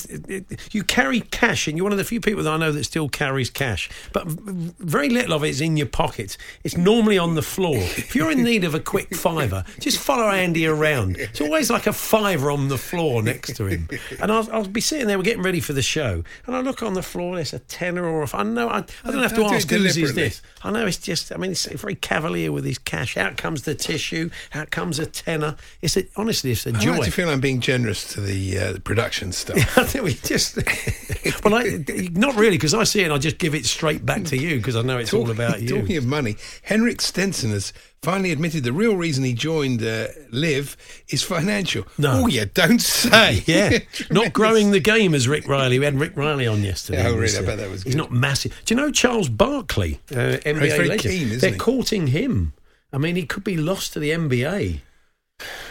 [0.71, 3.09] You carry cash, and you're one of the few people that I know that still
[3.09, 3.89] carries cash.
[4.13, 6.37] But very little of it is in your pockets.
[6.63, 7.77] It's normally on the floor.
[7.77, 11.17] If you're in need of a quick fiver, just follow Andy around.
[11.17, 13.87] It's always like a fiver on the floor next to him.
[14.19, 16.83] And I'll, I'll be sitting there, we're getting ready for the show, and I look
[16.83, 17.35] on the floor.
[17.35, 18.29] There's a tenner or a.
[18.33, 18.69] I know.
[18.69, 20.41] I, I don't have to Don't do it ask whose is this.
[20.63, 21.31] I know it's just.
[21.31, 23.17] I mean, it's very cavalier with his cash.
[23.17, 24.29] Out comes the tissue.
[24.53, 25.55] Out comes a tenner.
[25.81, 26.93] It's a, honestly, it's a I joy.
[26.93, 29.57] I like to feel I'm being generous to the uh, production stuff.
[29.77, 30.57] I think we just.
[31.43, 34.23] well, I, not really, because I see it and I just give it straight back
[34.25, 35.79] to you because I know it's all about you.
[35.79, 41.05] Talking of money, Henrik Stenson has finally admitted the real reason he joined uh, LIV
[41.09, 41.85] is financial.
[41.97, 42.23] No.
[42.23, 43.43] Oh, yeah, don't say.
[43.51, 45.79] Yeah, not growing the game as Rick Reilly.
[45.79, 47.05] We had Rick Reilly on yesterday.
[47.05, 47.35] Oh, really?
[47.35, 48.59] I uh, bet that was He's not massive.
[48.65, 50.99] Do you know Charles Barkley, uh, NBA legend?
[50.99, 51.57] keen, They're he?
[51.57, 52.53] courting him.
[52.93, 54.81] I mean, he could be lost to the NBA.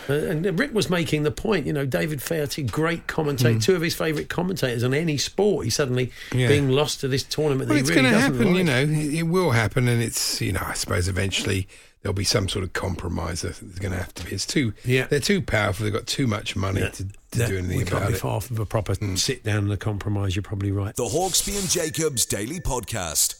[0.09, 3.83] Uh, and Rick was making the point, you know, David Feherty, great commentator, two of
[3.83, 5.64] his favourite commentators on any sport.
[5.64, 6.11] He's suddenly.
[6.35, 6.48] Yeah.
[6.48, 8.56] being lost to this tournament Well, that it's really going to happen, like.
[8.56, 8.80] you know.
[8.80, 11.68] It, it will happen, and it's, you know, I suppose eventually
[12.02, 13.42] there'll be some sort of compromise.
[13.42, 14.33] that There's going to have to be.
[14.33, 15.06] It's too, Yeah.
[15.06, 15.85] they're too powerful.
[15.85, 17.04] They've got too much money to, to
[17.38, 18.18] That- do anything we can't about be it.
[18.20, 20.35] Far from a proper sit down and a compromise.
[20.35, 20.96] You're probably right.
[20.96, 23.39] The Hawksbee and Jacobs Daily Podcast.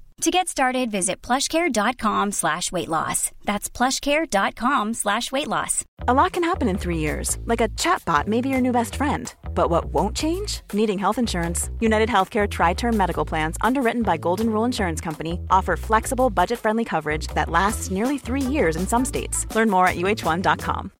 [0.21, 3.31] To get started, visit plushcare.com slash weight loss.
[3.43, 5.83] That's plushcare.com slash weight loss.
[6.07, 8.95] A lot can happen in three years, like a chatbot may be your new best
[8.97, 9.33] friend.
[9.55, 10.61] But what won't change?
[10.73, 11.71] Needing health insurance.
[11.79, 16.59] United Healthcare Tri Term Medical Plans, underwritten by Golden Rule Insurance Company, offer flexible, budget
[16.59, 19.47] friendly coverage that lasts nearly three years in some states.
[19.55, 20.91] Learn more at uh1.com.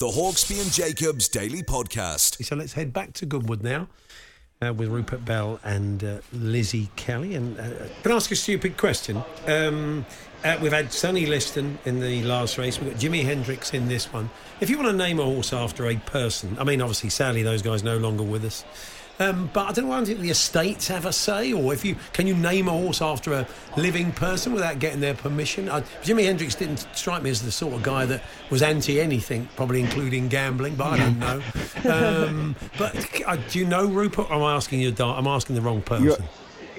[0.00, 2.44] The Hawksbee and Jacobs Daily Podcast.
[2.44, 3.88] So let's head back to Goodwood now
[4.60, 7.34] uh, with Rupert Bell and uh, Lizzie Kelly.
[7.34, 7.68] And uh,
[8.02, 9.22] can I ask a stupid question?
[9.46, 10.04] Um,
[10.44, 12.80] uh, we've had Sonny Liston in the last race.
[12.80, 14.30] We've got Jimi Hendrix in this one.
[14.60, 17.62] If you want to name a horse after a person, I mean, obviously, sadly, those
[17.62, 18.64] guys no longer with us.
[19.20, 19.92] Um, but I don't know.
[19.94, 23.02] I think the estates have a say, or if you can you name a horse
[23.02, 25.68] after a living person without getting their permission.
[25.68, 29.48] I, Jimi Hendrix didn't strike me as the sort of guy that was anti anything,
[29.56, 30.76] probably including gambling.
[30.76, 31.42] But I don't know.
[31.84, 32.94] Um, but
[33.26, 34.30] uh, do you know Rupert?
[34.30, 34.94] Or am I asking you?
[35.00, 36.04] I'm asking the wrong person.
[36.06, 36.24] You're-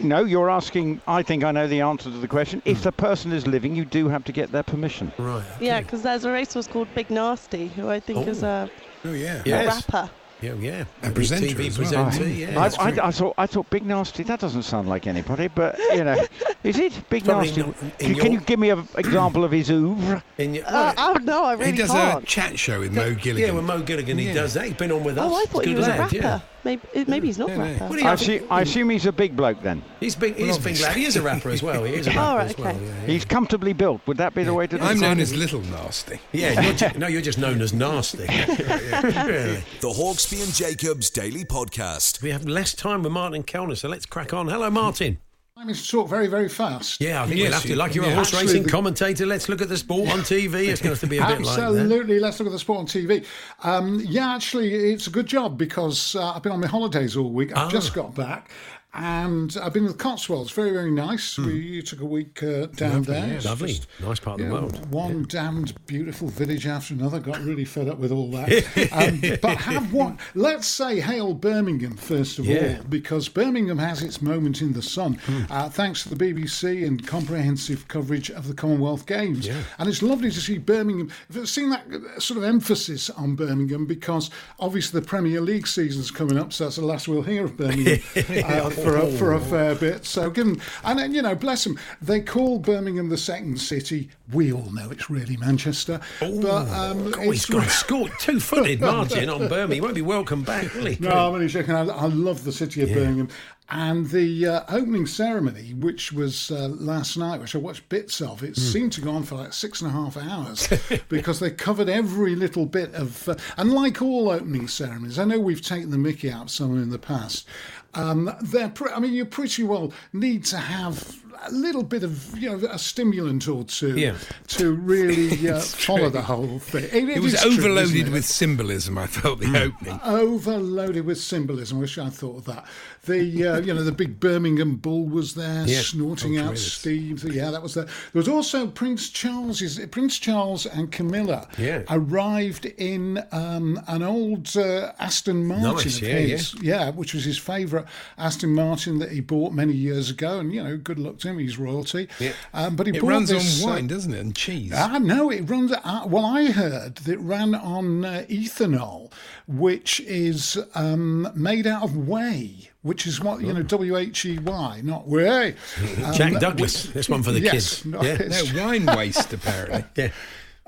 [0.01, 1.01] No, you're asking.
[1.07, 2.61] I think I know the answer to the question.
[2.63, 5.11] If the person is living, you do have to get their permission.
[5.17, 5.43] Right.
[5.59, 8.69] Yeah, because there's a racehorse called Big Nasty, who I think is a,
[9.03, 9.41] Oh, yeah.
[9.45, 10.09] a rapper.
[10.41, 10.85] Yeah, yeah.
[11.03, 12.05] A presenter TV as well.
[12.05, 12.57] presenter, yeah.
[12.57, 13.07] I, I.
[13.07, 14.23] I thought I thought Big Nasty.
[14.23, 16.15] That doesn't sound like anybody, but you know,
[16.63, 17.61] is it Big Nasty?
[17.61, 20.23] not in Can, your- can you give me an example of his ouvre?
[20.37, 22.23] In your- Uh, oh no, I really he does can't.
[22.23, 23.17] a chat show with Mo Gilligan.
[23.17, 23.55] Yeah, Gilligan.
[23.55, 24.33] with Mo Gilligan, he Yeah.
[24.33, 24.65] does that.
[24.65, 25.29] He's been on with us.
[25.29, 26.15] oh, I thought he was a rapper.
[26.15, 26.39] yeah.
[26.63, 27.63] Maybe, maybe he's not No, a no.
[27.63, 27.83] rapper.
[27.87, 29.81] What do you I, assume, I assume he's a big bloke then.
[29.99, 30.35] He's big.
[30.35, 30.95] He's big lad.
[30.95, 31.83] He is a rapper as well.
[31.85, 32.67] He is a rapper Oh, right, as well.
[32.75, 32.85] okay.
[32.85, 33.05] Yeah, yeah.
[33.07, 34.01] He's comfortably built.
[34.07, 34.85] Would that be the way to do it?
[34.85, 35.19] I'm known him?
[35.21, 36.19] as Little Nasty.
[36.33, 38.19] Yeah, you're ju- no, you're just known as nasty.
[38.27, 39.63] really.
[39.79, 42.21] The Hawksbee and Jacobs Daily Podcast.
[42.21, 44.47] We have less time with Martin Kelner, so let's crack on.
[44.49, 45.19] Hello, Martin.
[45.59, 47.01] I mean, to talk very, very fast.
[47.01, 47.75] Yeah, I think Yes, we'll have to.
[47.75, 50.69] Like you're a horse racing the- commentator, let's look at the sport on TV.
[50.69, 51.63] It's going to have to be a bit like that.
[51.63, 52.17] Absolutely.
[52.21, 53.25] Let's look at the sport on TV.
[53.63, 57.29] Um, yeah, actually, it's a good job because uh, I've been on my holidays all
[57.29, 57.51] week.
[57.51, 57.71] I've Ah.
[57.71, 58.51] just got back.
[58.91, 60.51] And I've been with Cotswolds.
[60.51, 61.37] Very, very nice.
[61.37, 63.33] We took a week uh, down there.
[63.35, 63.49] It's Hmm.
[63.49, 63.67] Lovely.
[63.73, 64.91] just, Nice part of the know, world.
[64.91, 67.19] One damned beautiful village after another.
[67.19, 68.49] Got really fed up with all that.
[68.91, 70.17] um, but have one.
[70.33, 72.77] Let's say hail Birmingham first of Yeah.
[72.79, 75.43] all, because Birmingham has its moment in the sun, Hmm.
[75.51, 79.45] uh, thanks to the BBC and comprehensive coverage of the Commonwealth Games.
[79.45, 79.61] Yeah.
[79.77, 81.11] And it's lovely to see Birmingham.
[81.29, 86.39] I've that uh, sort of emphasis on Birmingham because obviously the Premier League season's coming
[86.39, 89.75] up, so that's the last we'll hear of Birmingham uh, for a, for a fair
[89.75, 90.05] bit.
[90.05, 94.09] So given and then, you know, bless them, they call Birmingham the second city.
[94.31, 99.29] We all know it's really Manchester, but um, God, he's it's got scored two-footed Martin
[99.29, 99.71] on Birmingham.
[99.71, 100.97] He won't be welcome back, will he?
[100.99, 101.73] no, I'm only joking.
[101.75, 103.29] I, I love the city of Birmingham.
[103.71, 108.41] And the uh, opening ceremony, which was uh, last night, which I watched bits of,
[108.43, 110.67] it seemed to go on for like six and a half hours
[111.07, 113.29] because they covered every little bit of.
[113.29, 116.81] Uh, and like all opening ceremonies, I know we've taken the mickey out of some
[116.81, 117.47] in the past.
[117.93, 122.37] Um, they're, pre- I mean, you pretty well need to have a little bit of,
[122.37, 124.15] you know, a stimulant or two Yeah.
[124.47, 126.09] to really uh, follow true.
[126.09, 126.85] the whole thing.
[126.91, 128.11] It, was is true, overloaded it?
[128.11, 129.99] with symbolism, I felt, the opening.
[130.03, 131.79] overloaded with symbolism.
[131.79, 132.65] Wish I thought of that.
[133.05, 135.79] The uh, you know the big Birmingham bull was there, Yeah.
[135.81, 136.57] snorting Oh, out.
[136.57, 137.23] Steve.
[137.33, 137.85] Yeah, that was there.
[137.85, 141.83] There was also Prince Charles's Prince Charles and Camilla Yeah.
[141.89, 147.23] arrived in um, an old uh, Aston Martin Nice, of yeah, his, yeah, which was
[147.23, 147.85] his favourite
[148.17, 150.39] Aston Martin that he bought many years ago.
[150.39, 151.39] And you know, good luck to him.
[151.39, 152.07] He's royalty.
[152.19, 152.33] Yeah.
[152.53, 154.19] Um, but he It runs this, on uh, wine, doesn't it?
[154.19, 154.73] And cheese.
[154.75, 155.71] Ah, no, it runs.
[155.71, 159.11] Uh, well, I heard that it ran on uh, ethanol,
[159.47, 164.37] which is um, made out of whey, which is what you know, W H E
[164.39, 165.55] Y, not whey.
[166.03, 166.83] Um, Jack Douglas.
[166.83, 167.85] This one for the yes, kids.
[167.85, 168.17] no, Yeah.
[168.27, 169.83] no, wine waste, apparently.
[169.95, 170.11] Yeah.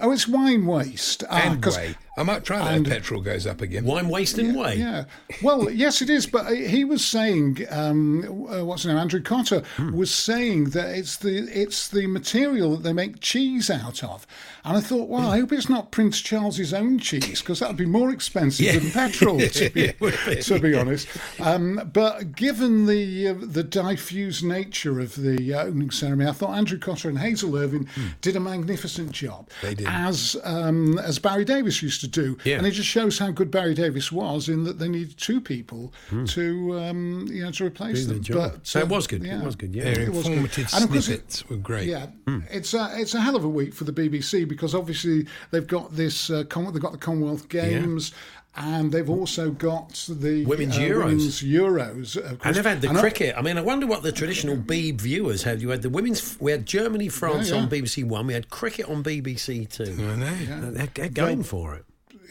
[0.04, 1.24] Oh, it's wine waste.
[1.30, 1.96] Ah, and whey.
[2.18, 3.86] I might try that and- if petrol goes up again.
[3.86, 4.76] Wine wasting way.
[4.76, 5.06] Yeah.
[5.42, 6.26] Well, yes, it is.
[6.28, 8.98] But he was saying, um, uh, what's his name?
[8.98, 9.92] Andrew Cotter Hmm.
[9.96, 14.28] was saying that it's the it's the material that they make cheese out of.
[14.66, 17.78] And I thought, well, I hope it's not Prince Charles's own cheese because that would
[17.78, 18.78] be more expensive Yeah.
[18.78, 20.42] than petrol, to be, be.
[20.44, 21.08] to be honest.
[21.40, 26.56] Um, but given the uh, the diffuse nature of the uh, opening ceremony, I thought
[26.58, 27.88] Andrew Cotter and Hazel Irvine
[28.20, 29.50] did a magnificent job.
[29.62, 29.66] Hmm.
[29.68, 29.88] They did.
[29.90, 32.58] As um, as Barry Davies used to do, Yeah.
[32.58, 35.94] and it just shows how good Barry Davies was in that they needed two people
[36.28, 38.20] to um, you know to replace Hmm.
[38.22, 38.52] Do them.
[38.52, 39.24] But So it uh, was good.
[39.24, 39.40] Yeah.
[39.42, 39.84] It was good, yeah.
[39.86, 40.16] It good.
[40.16, 41.88] informative And of it- were great.
[41.88, 42.08] yeah,
[42.52, 45.96] it's a it's a hell of a week for the BBC because obviously they've got
[45.96, 48.12] this uh, Com- they've got the Commonwealth Games.
[48.54, 51.06] And they've also got the Women's uh, Euros.
[51.06, 53.34] Women's Euros, of And they've had the And cricket.
[53.38, 55.62] I mean, I wonder what the traditional Beeb viewers had.
[55.62, 56.36] You had the women's.
[56.42, 57.62] We had Germany, France Yeah, yeah.
[57.62, 58.28] on BBC One.
[58.28, 59.96] We had cricket on BBC Two.
[60.06, 60.72] I know.
[60.72, 61.86] They're, they're going for it.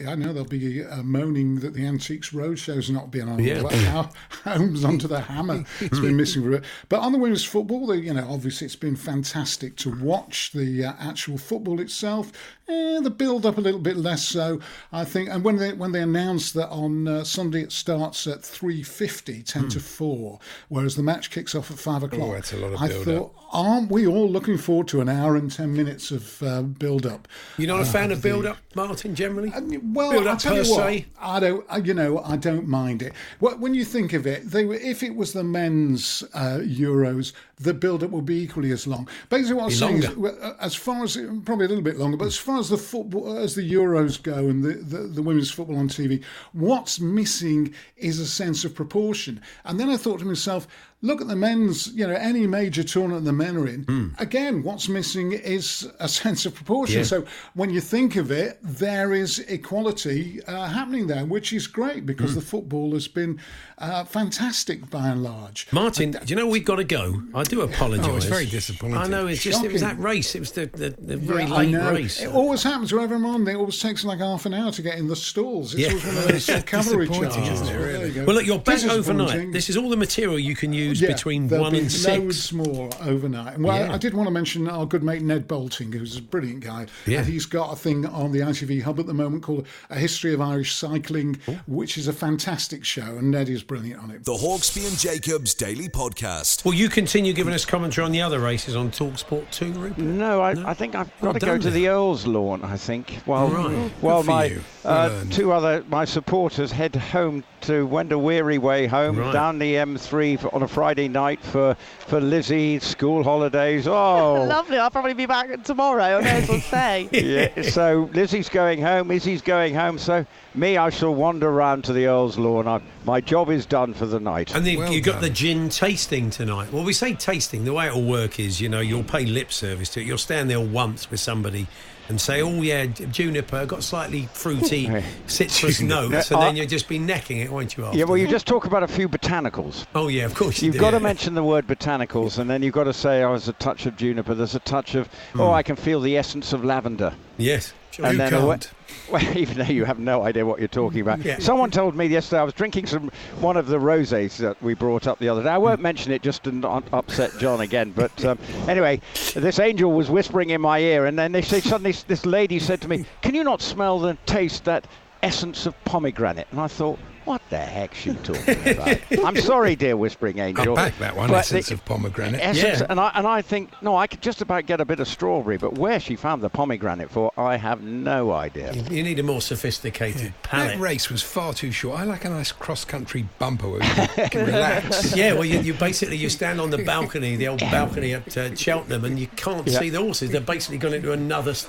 [0.07, 3.43] I know they'll be uh, moaning that the Antiques Roadshow's not been on.
[3.43, 3.69] Yeah.
[3.69, 4.11] How
[4.45, 5.65] Holmes onto the hammer.
[5.81, 6.65] It's been missing for it.
[6.89, 10.85] But on the women's football, they, you know, obviously it's been fantastic to watch the
[10.85, 12.33] uh, actual football itself.
[12.71, 14.61] Eh, the build up a little bit less so,
[14.93, 15.29] I think.
[15.29, 19.69] And when they when they announced that on uh, Sunday it starts at 3.50, 10
[19.71, 22.29] to 4, whereas the match kicks off at 5 o'clock.
[22.29, 22.35] Hmm.
[22.35, 25.51] that's a lot of I thought, aren't we all looking forward to an hour and
[25.51, 27.27] 10 minutes of uh, build up?
[27.59, 29.51] You're not a Uh, fan of build up, Martin, generally?
[29.83, 31.07] well, build up tell per you what, se.
[31.21, 31.67] I don't.
[31.69, 33.13] I, you know, I don't mind it.
[33.41, 34.75] When you think of it, they were.
[34.75, 39.07] If it was the men's uh, Euros, the build-up will be equally as long.
[39.29, 40.43] Basically, what I'm saying is, longer.
[40.43, 43.37] uh, as far as probably a little bit longer, but as far as the football,
[43.37, 48.19] as the Euros go, and the, the, the women's football on TV, what's missing is
[48.19, 49.43] a sense of proportion.
[49.65, 50.67] And then I thought to myself.
[51.03, 54.15] Look at the men's, you know, any major tournament the men are in.
[54.19, 56.99] Again, what's missing is a sense of proportion.
[56.99, 57.05] Yeah.
[57.05, 57.25] So
[57.55, 62.35] when you think of it, there is equality uh, happening there, which is great because
[62.35, 63.41] the football has been
[63.79, 65.67] uh, fantastic by and large.
[65.73, 67.23] Martin, do you know we've got to go?
[67.35, 68.07] I do apologise.
[68.07, 68.99] Oh, it's very disappointing.
[68.99, 70.35] I know it's just it was that race.
[70.35, 72.21] It was the the, the very Yeah, late race.
[72.21, 73.49] It always happens wherever I'm on.
[73.49, 75.73] It always takes like half an hour to get in the stalls.
[75.73, 75.89] It's Yeah.
[75.89, 77.61] always one of those It's cavalry disappointing, charges.
[77.63, 77.99] isn't it, Well, really?
[78.11, 78.25] there you.
[78.27, 79.53] Well, look, you're back overnight.
[79.53, 82.39] This is all the material you can use Yeah, between there'll one be and loads
[82.43, 82.53] six.
[82.53, 83.55] more overnight.
[83.57, 83.93] And Well, Yeah.
[83.95, 86.87] I did want to mention our good mate Ned Boulting, who's a brilliant guy.
[87.07, 87.19] Yeah.
[87.19, 90.33] And he's got a thing on the ITV Hub at the moment called A History
[90.35, 91.59] of Irish Cycling, Oh.
[91.67, 93.03] which is a fantastic show.
[93.19, 94.25] And Ned is brilliant on it.
[94.25, 96.65] The Hawksbee and Jacobs Daily Podcast.
[96.65, 99.99] Will you continue giving us commentary on the other races on Talksport 2, Rupert?
[99.99, 101.73] No, I, I think I've Well got to go to then.
[101.75, 102.63] the Earl's Lawn.
[102.65, 103.21] I think.
[103.27, 103.91] While Right.
[104.01, 109.19] while my uh, two other my supporters head home to wend a weary way home
[109.19, 109.33] Right.
[109.33, 111.77] down the M3 for, on a Friday night for
[112.07, 113.87] for Lizzie's school holidays.
[113.87, 114.79] Oh, Lovely.
[114.79, 116.03] I'll probably be back tomorrow.
[116.03, 117.09] I may as well say.
[117.13, 117.63] yeah.
[117.63, 119.11] So Lizzie's going home.
[119.11, 119.99] Izzy's going home.
[119.99, 122.67] So me, I shall wander around to the Earl's Lawn.
[122.67, 124.55] I, my job is done for the night.
[124.55, 126.73] And then Well you've got the gin tasting tonight.
[126.73, 127.65] Well, we say tasting.
[127.65, 130.07] The way it'll work is, you know, you'll pay lip service to it.
[130.07, 131.67] You'll stand there once with somebody
[132.11, 134.91] and say, "Oh yeah, juniper got slightly fruity
[135.27, 137.87] citrus notes," and Uh, then you'll just be necking it, won't you?
[137.87, 137.97] After?
[137.97, 139.87] yeah, well, you just talk about a few botanicals.
[139.95, 140.81] Oh yeah, of course you You've do.
[140.81, 143.55] got to mention the word botanicals, and then you've got to say, "Oh, there's a
[143.55, 144.35] touch of juniper.
[144.35, 147.73] There's a touch of, oh, I can feel the essence of lavender." Yes.
[147.91, 148.07] Sure.
[148.07, 148.59] And then away-?
[149.11, 151.25] Well, even though you have no idea what you're talking about.
[151.25, 151.39] Yeah.
[151.41, 153.11] Someone told me yesterday I was drinking some
[153.41, 155.49] one of the rosés that we brought up the other day.
[155.49, 157.91] I won't mention it just to not upset John again.
[157.91, 158.39] But um,
[158.69, 159.01] anyway,
[159.35, 162.81] this angel was whispering in my ear, and then they say suddenly this lady said
[162.83, 164.87] to me, "Can you not smell and taste that
[165.25, 166.99] essence of pomegranate?" And I thought.
[167.31, 168.99] What the heck's she talking about?
[169.25, 170.71] I'm sorry, dear whispering angel.
[170.71, 171.29] I'll back that one.
[171.29, 172.41] but Essence the- of pomegranate.
[172.43, 172.87] Essence, Yeah.
[172.91, 175.57] and I and I think no, I could just about get a bit of strawberry,
[175.57, 178.73] but where she found the pomegranate for, I have no idea.
[178.73, 180.71] You need a more sophisticated palate.
[180.73, 182.01] That race was far too short.
[182.01, 185.15] I like a nice cross-country bumper where you can relax.
[185.15, 188.57] Yeah, well, you, you basically you stand on the balcony, the old balcony at uh,
[188.57, 189.79] Cheltenham, and you can't Yeah.
[189.79, 190.31] see the horses.
[190.33, 191.69] They've basically gone into another, s-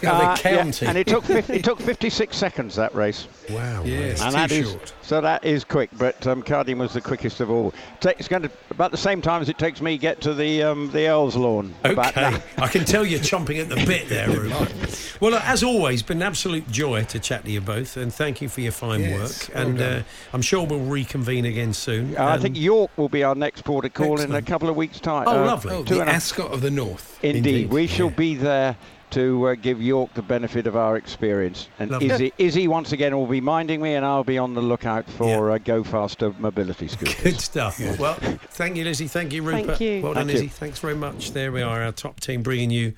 [0.00, 0.86] another Uh, yeah, county.
[0.86, 3.82] and it took it took 56 seconds that race, wow.
[3.84, 4.93] Yes, and too that is short.
[5.02, 5.90] So that is quick.
[5.98, 7.72] But um, Cardigan was the quickest of all.
[8.00, 10.62] Ta- It's going to about the same time as it takes me get to the
[10.62, 11.74] um, the Earls Lawn.
[11.84, 12.40] Okay.
[12.58, 14.72] I can tell you're chomping at the bit there, Rupert.
[15.20, 18.48] Well, as always, been an absolute joy to chat to you both, and thank you
[18.48, 19.54] for your fine Yes, work.
[19.54, 20.02] well and uh,
[20.34, 22.16] I'm sure we'll reconvene again soon.
[22.16, 24.76] Uh, I think York will be our next port of call in a couple of
[24.76, 25.24] weeks' time.
[25.28, 25.72] Oh, Uh, lovely.
[25.72, 27.18] Oh, two the ascot of the north.
[27.22, 28.16] Indeed, Indeed, we shall yeah.
[28.16, 28.76] be there
[29.14, 31.68] to uh, give York the benefit of our experience.
[31.78, 32.10] And Lovely.
[32.10, 35.50] Izzy, Izzy, once again, will be minding me, and I'll be on the lookout for
[35.50, 37.22] uh, Go Faster mobility scooters.
[37.22, 37.80] Good stuff.
[37.98, 39.08] Well, thank you, Lizzie.
[39.08, 39.80] Thank you, Thank Rupert.
[39.80, 40.02] you.
[40.02, 40.44] Well done, Thank you.
[40.46, 40.48] Izzy.
[40.48, 41.32] Thanks very much.
[41.32, 42.94] There we are, our top team, bringing you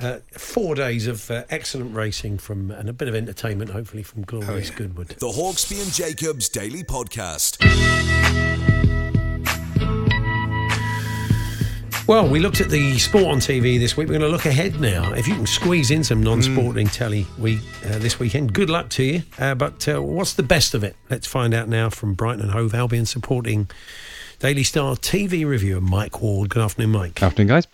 [0.00, 4.22] uh, four days of uh, excellent racing from and a bit of entertainment, hopefully, from
[4.22, 5.08] Glorious Goodwood.
[5.08, 7.56] The Hawksbee and Jacobs Daily Podcast.
[12.06, 14.06] Well, we looked at the sport on TV this week.
[14.06, 15.12] We're going to look ahead now.
[15.12, 19.02] If you can squeeze in some non-sporting telly week uh, this weekend, good luck to
[19.02, 19.22] you.
[19.40, 20.94] Uh, but uh, what's the best of it?
[21.10, 23.68] Let's find out now from Brighton and Hove Albion supporting
[24.38, 26.48] Daily Star TV reviewer Mike Ward.
[26.48, 27.20] Good afternoon, Mike.
[27.20, 27.66] Afternoon, guys.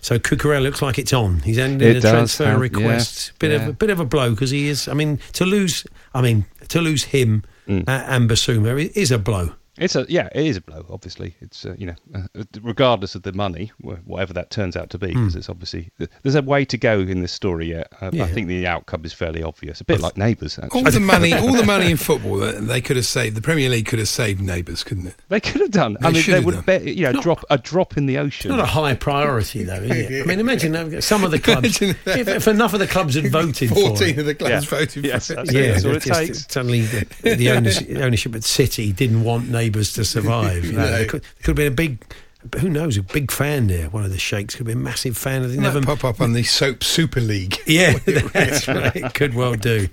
[0.00, 1.40] So Cucurella looks like it's on.
[1.40, 3.30] He's ended It a transfer have- request.
[3.30, 4.86] yes, bit of a bit of a blow because he is.
[4.86, 5.84] I mean, to lose.
[6.14, 7.88] I mean, to lose him Mm.
[7.88, 9.52] uh, and Bissouma is a blow.
[9.80, 10.84] It's a yeah, it is a blow.
[10.90, 13.72] Obviously, it's uh, you know, uh, regardless of the money,
[14.04, 15.38] whatever that turns out to be, because Hmm.
[15.38, 15.90] it's obviously
[16.22, 17.88] there's a way to go in this story yet.
[18.00, 18.24] Uh, Yeah.
[18.24, 19.80] I think the outcome is fairly obvious.
[19.80, 20.84] A bit like Neighbours, actually.
[20.84, 23.36] All the money, all the money in football that they could have saved.
[23.36, 25.14] The Premier League could have saved neighbours, couldn't it?
[25.28, 25.96] They could have done.
[26.00, 26.64] I They mean, should they would done.
[26.64, 28.50] bet you know drop a drop in the ocean.
[28.50, 30.22] Not a high priority, though, is it?
[30.22, 33.68] I mean, imagine some of the clubs, if, if enough of the clubs had voted
[33.70, 34.18] for Fourteen it.
[34.18, 34.78] of the clubs Yeah.
[34.78, 35.36] voted Yes, for it.
[35.36, 36.46] that's Yeah, That's all it takes.
[36.50, 40.64] suddenly the, the ownership, ownership at City didn't want neighbours to survive.
[40.64, 40.90] You know, No.
[40.90, 42.04] there could, there could have been a big,
[42.60, 43.88] who knows, a big fan there.
[43.90, 45.80] One of the sheikhs could be a massive fan of the never.
[45.82, 47.58] pop up on the soap Super League.
[47.66, 48.96] Yeah, that's right.
[48.96, 49.88] It could well do.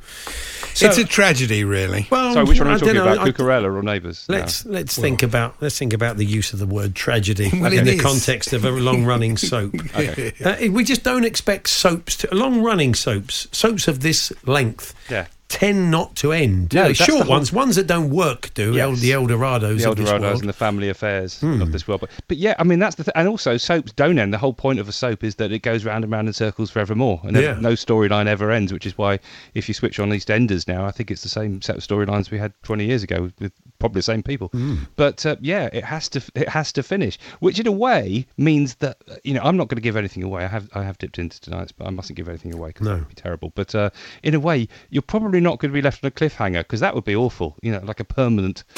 [0.73, 2.05] So, it's a tragedy, really.
[2.11, 4.25] well, So which one are I we talking know, about, I- Cucurella or Neighbours?
[4.29, 7.83] Let's let's think about let's think about the use of the word tragedy Well, in
[7.85, 8.01] the is.
[8.01, 9.73] context of a long-running soap.
[9.95, 15.25] Uh, we just don't expect soaps, to, long-running soaps, soaps of this length, Yeah.
[15.49, 16.73] Tend not to end.
[16.73, 16.87] No, they?
[16.89, 18.99] that's the short whole- ones, ones that don't work, do El, Yes.
[18.99, 21.61] the Eldorados the of this Eldorados and the family affairs Hmm.
[21.61, 22.01] of this world.
[22.01, 24.33] But, but yeah, I mean that's the th- and also soaps don't end.
[24.33, 26.69] The whole point of a soap is that it goes round and round in circles
[26.69, 27.57] forevermore, and Yeah.
[27.61, 28.73] no storyline ever ends.
[28.73, 29.19] Which is why
[29.53, 32.37] if you switch on EastEnders now, I think it's the same set of storylines we
[32.39, 34.47] had 20 years ago with, probably the same people.
[34.49, 34.75] Hmm.
[34.95, 38.75] But uh, yeah, it has to it has to finish, which in a way means
[38.75, 40.43] that uh, you know I'm not going to give anything away.
[40.43, 42.93] I have I have dipped into tonight's, but I mustn't give anything away because No.
[42.95, 43.53] that would be terrible.
[43.55, 43.91] But uh,
[44.23, 46.95] in a way, you're probably not going to be left on a cliffhanger because that
[46.95, 47.55] would be awful.
[47.61, 48.63] You know, like a permanent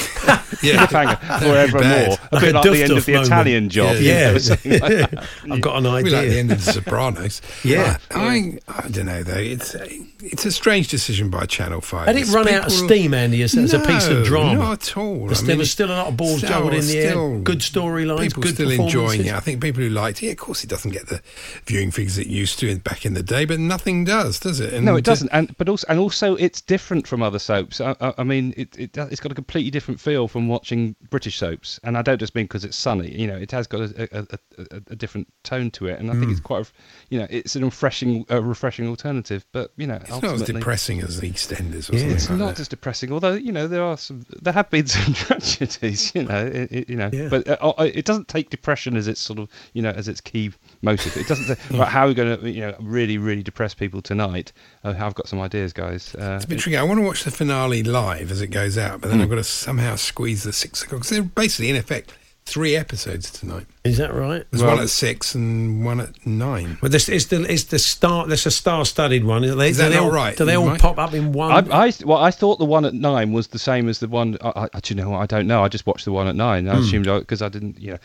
[0.62, 0.86] Yeah.
[0.86, 1.82] cliffhanger forevermore.
[1.82, 2.20] bad.
[2.32, 3.28] A Like bit a like the end of the moment.
[3.28, 3.96] Italian job.
[3.98, 5.14] you Yeah, know, like.
[5.52, 6.04] I've got an idea.
[6.04, 7.42] We like the end of The Sopranos.
[7.64, 7.98] Yeah.
[8.12, 9.38] I, I, don't know though.
[9.38, 9.88] It's a,
[10.22, 12.08] it's a strange decision by Channel Five.
[12.08, 14.56] Had it It's run out of steam, Andy, as, as a piece of drama?
[14.56, 15.20] Not at all.
[15.28, 17.40] There's- there mean, was still a lot of balls still- juggled in the air.
[17.40, 19.34] Good storylines, People good still enjoying it.
[19.34, 20.30] I think people who liked it.
[20.32, 21.22] Of course, it doesn't get the
[21.66, 24.82] viewing figures it used to in- back in the day, but nothing does, does it?
[24.82, 25.30] no, it uh, doesn't.
[25.32, 27.80] And but also, and also, it's different from other soaps.
[27.80, 31.38] I, I, I mean, it, it, it's got a completely different feel from watching British
[31.38, 31.80] soaps.
[31.84, 33.12] And I don't just mean because it's sunny.
[33.22, 34.22] You know, it has got a, a,
[34.58, 36.00] a, a, different tone to it.
[36.00, 36.32] And I think Hmm.
[36.32, 36.70] it's quite, a,
[37.12, 39.46] you know, it's an refreshing, a refreshing alternative.
[39.52, 42.00] But you know, It's not as depressing as EastEnders or Yeah.
[42.00, 42.60] something It's like not that.
[42.62, 44.26] as depressing, although you know there are some.
[44.42, 47.10] There have been some tragedies, you know, it, it- you know.
[47.14, 47.30] Yeah.
[47.30, 50.22] But uh, uh, it doesn't take depression as its sort of, you know, as its
[50.22, 51.16] key motive.
[51.18, 54.02] It doesn't say, right, how are we going to, you know, really, really depress people
[54.02, 54.52] tonight?
[54.84, 56.16] Uh, I've got some ideas, guys.
[56.16, 56.78] Uh, It's a bit tricky.
[56.78, 59.24] I want to watch the finale live as it goes out, but then hmm.
[59.24, 61.02] I've got to somehow squeeze the six o'clock.
[61.02, 62.14] Because they're basically, in effect,
[62.46, 63.66] three episodes tonight.
[63.84, 64.46] Is that right?
[64.50, 66.78] There's Well- one at six and one at nine.
[66.82, 68.26] Well, this is the is the star.
[68.26, 69.44] That's a star-studded one.
[69.44, 70.82] Is, they, Is that they not all, right, Do they all Mike?
[70.82, 71.52] pop up in one?
[71.52, 74.38] I, I, well, I thought the one at nine was the same as the one.
[74.42, 75.14] I, I, Do you know?
[75.14, 75.64] I don't know.
[75.64, 76.68] I just watched the one at nine.
[76.68, 76.82] I hmm.
[76.82, 78.00] assumed because I didn't, you know,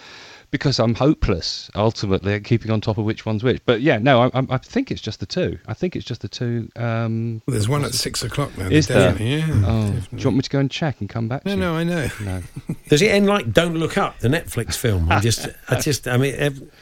[0.54, 3.60] because I'm hopeless ultimately at keeping on top of which one's which.
[3.66, 5.58] But yeah, no, I, I, think it's just the two.
[5.66, 6.70] I think it's just the two.
[6.76, 8.68] Um, Well, there's one at six o'clock now.
[8.68, 9.20] Is there?
[9.20, 9.48] Yeah.
[9.66, 11.44] oh, do you want me to go and check and come back?
[11.44, 12.08] No, to no, I know.
[12.20, 12.40] no.
[12.88, 15.10] Does it end like "Don't Look Up," the Netflix film?
[15.10, 16.36] I just, I just, I mean,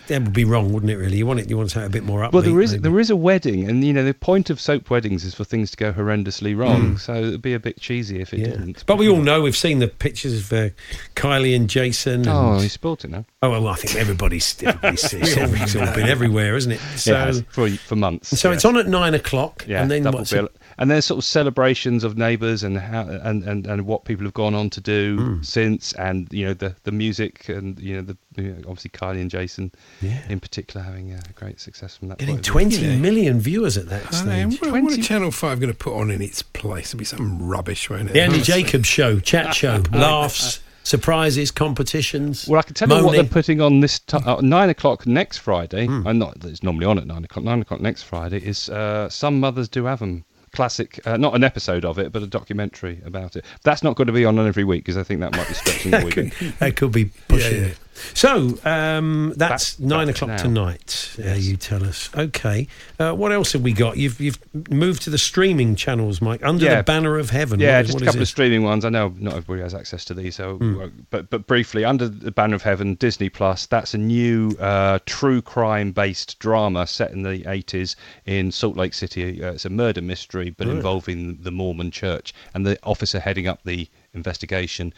[0.08, 0.96] that would be wrong, wouldn't it?
[0.98, 2.32] Really, you want it, you want something a bit more upbeat.
[2.34, 2.82] Well, there is maybe.
[2.82, 5.70] there is a wedding, and you know the point of soap weddings is for things
[5.70, 6.98] to go horrendously wrong.
[6.98, 8.48] So it'd be a bit cheesy if it Yeah.
[8.48, 8.84] didn't.
[8.84, 10.68] But we all know we've seen the pictures of uh,
[11.14, 12.12] Kylie and Jason.
[12.12, 13.24] And, Oh, you spoilt it now.
[13.42, 16.80] oh, well, I think everybody's, everybody's it's, every- it's all been everywhere, isn't it?
[16.96, 18.38] So, it has, for for months.
[18.38, 18.54] so yeah.
[18.56, 20.48] it's on at nine o'clock, Yeah, and then double what's bill.
[20.78, 24.32] And there's sort of celebrations of neighbours and how and, and, and what people have
[24.34, 25.42] gone on to do Hmm.
[25.42, 29.20] since, and you know the the music and you know the you know, obviously Kylie
[29.20, 30.22] and Jason Yeah.
[30.30, 32.18] in particular having a great success from that.
[32.18, 32.52] getting point of view.
[32.52, 32.96] twenty Yeah.
[32.96, 34.50] million viewers at that I know.
[34.50, 34.60] stage.
[34.72, 36.88] What, what are Channel 5 going to put on in its place?
[36.88, 38.14] It'll be some rubbish, won't it?
[38.14, 42.48] The Andy Jacobs show, chat show, laughs, surprises, competitions.
[42.48, 45.38] Well, I can tell you what they're putting on this t- uh, nine o'clock next
[45.38, 45.86] Friday.
[45.86, 47.44] And not it's normally on at nine o'clock.
[47.44, 50.24] Nine o'clock next Friday is uh, some mothers do have them.
[50.52, 53.44] Classic, uh, not an episode of it, but a documentary about it.
[53.62, 55.92] That's not going to be on every week because I think that might be stretching
[55.92, 56.14] the that, week.
[56.14, 57.68] could, that could be pushing yeah.
[57.68, 57.78] it.
[58.14, 60.36] So um, that's Back- nine back o'clock now.
[60.38, 61.16] tonight.
[61.22, 62.08] Uh, you tell us.
[62.16, 62.66] Okay.
[62.98, 63.96] Uh, what else have we got?
[63.98, 64.38] You've you've
[64.70, 66.76] moved to the streaming channels, Mike, under Yeah.
[66.76, 67.60] the banner of heaven.
[67.60, 68.84] Yeah, What just what a couple of streaming ones.
[68.84, 72.30] I know not everybody has access to these, so uh, but but briefly, under the
[72.32, 73.66] banner of heaven, Disney Plus.
[73.66, 77.94] That's a new uh, true crime-based drama set in the 80s
[78.26, 79.42] in Salt Lake City.
[79.44, 83.60] Uh, it's a murder mystery, but involving the Mormon Church, and the officer heading up
[83.64, 84.92] the investigation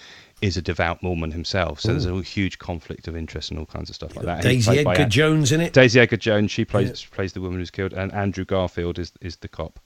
[0.45, 1.81] is a devout Mormon himself.
[1.81, 4.43] So there's a huge conflict of interest and all kinds of stuff like that.
[4.43, 5.73] Daisy by Edgar Jones in it.
[5.73, 6.51] Daisy Edgar Jones.
[6.51, 9.81] She plays plays the woman who's killed, and Andrew Garfield is is the cop.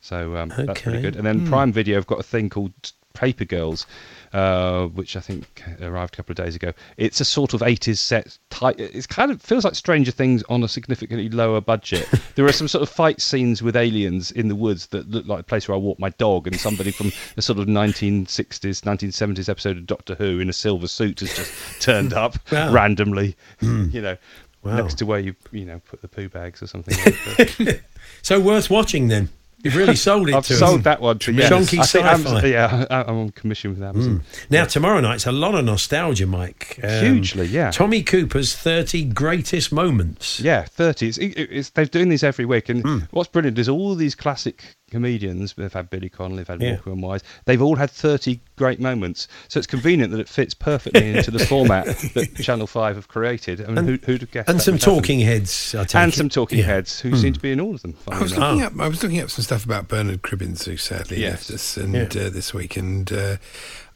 [0.00, 1.16] So um, that's pretty good.
[1.16, 1.48] And then Hmm.
[1.48, 2.72] Prime Video have got a thing called
[3.14, 3.86] Paper Girls,
[4.32, 6.72] uh, which I think arrived a couple of days ago.
[6.96, 8.38] It's a sort of 80s set.
[8.50, 12.08] Type, it's kind of feels like Stranger Things on a significantly lower budget.
[12.36, 15.40] there are some sort of fight scenes with aliens in the woods that look like
[15.40, 19.48] a place where I walk my dog, and somebody from a sort of 1960s, 1970s
[19.48, 22.72] episode of Doctor Who in a silver suit has just turned up Wow.
[22.72, 23.36] randomly.
[23.60, 23.88] Hmm.
[23.90, 24.16] You know.
[24.62, 24.76] Wow.
[24.76, 26.96] Next to where you you know put the poo bags or something.
[26.98, 27.80] Like that.
[28.22, 29.28] So worth watching then.
[29.62, 30.60] You've really sold it I've to us.
[30.60, 31.48] sold that one to yeah.
[31.48, 32.46] Chunky sci-fi.
[32.46, 34.22] Yeah, I'm on commission with Amazon.
[34.50, 36.78] Now tomorrow night's a lot of nostalgia, Mike.
[36.82, 37.70] Um, Hugely, yeah.
[37.70, 40.38] Tommy Cooper's 30 greatest moments.
[40.40, 41.08] Yeah, thirty.
[41.08, 42.98] It's, it- it's, they're doing these every week, and Hmm.
[43.10, 45.54] what's brilliant is all these classic comedians.
[45.54, 46.72] They've had Billy Connolly, they've had Yeah.
[46.76, 47.22] Walker and Wise.
[47.44, 51.38] They've all had thirty great moments, so it's convenient that it fits perfectly into the
[51.44, 53.60] format that Channel Five have created.
[53.62, 54.48] I mean, And- who, who'd have guessed?
[54.48, 54.94] And that some would happen?
[54.96, 55.74] talking heads.
[55.74, 56.16] I take and it.
[56.16, 56.64] some talking Yeah.
[56.64, 57.16] heads who Hmm.
[57.16, 57.94] seem to be in all of them.
[58.08, 58.50] I was enough.
[58.56, 58.72] looking up.
[58.84, 61.30] I was looking up some stuff about Bernard Cribbins, who sadly Yes.
[61.32, 62.02] left us, and Yeah.
[62.02, 63.36] uh, this week, and uh,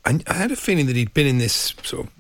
[0.05, 2.13] I, I had a feeling that he'd been in this sort of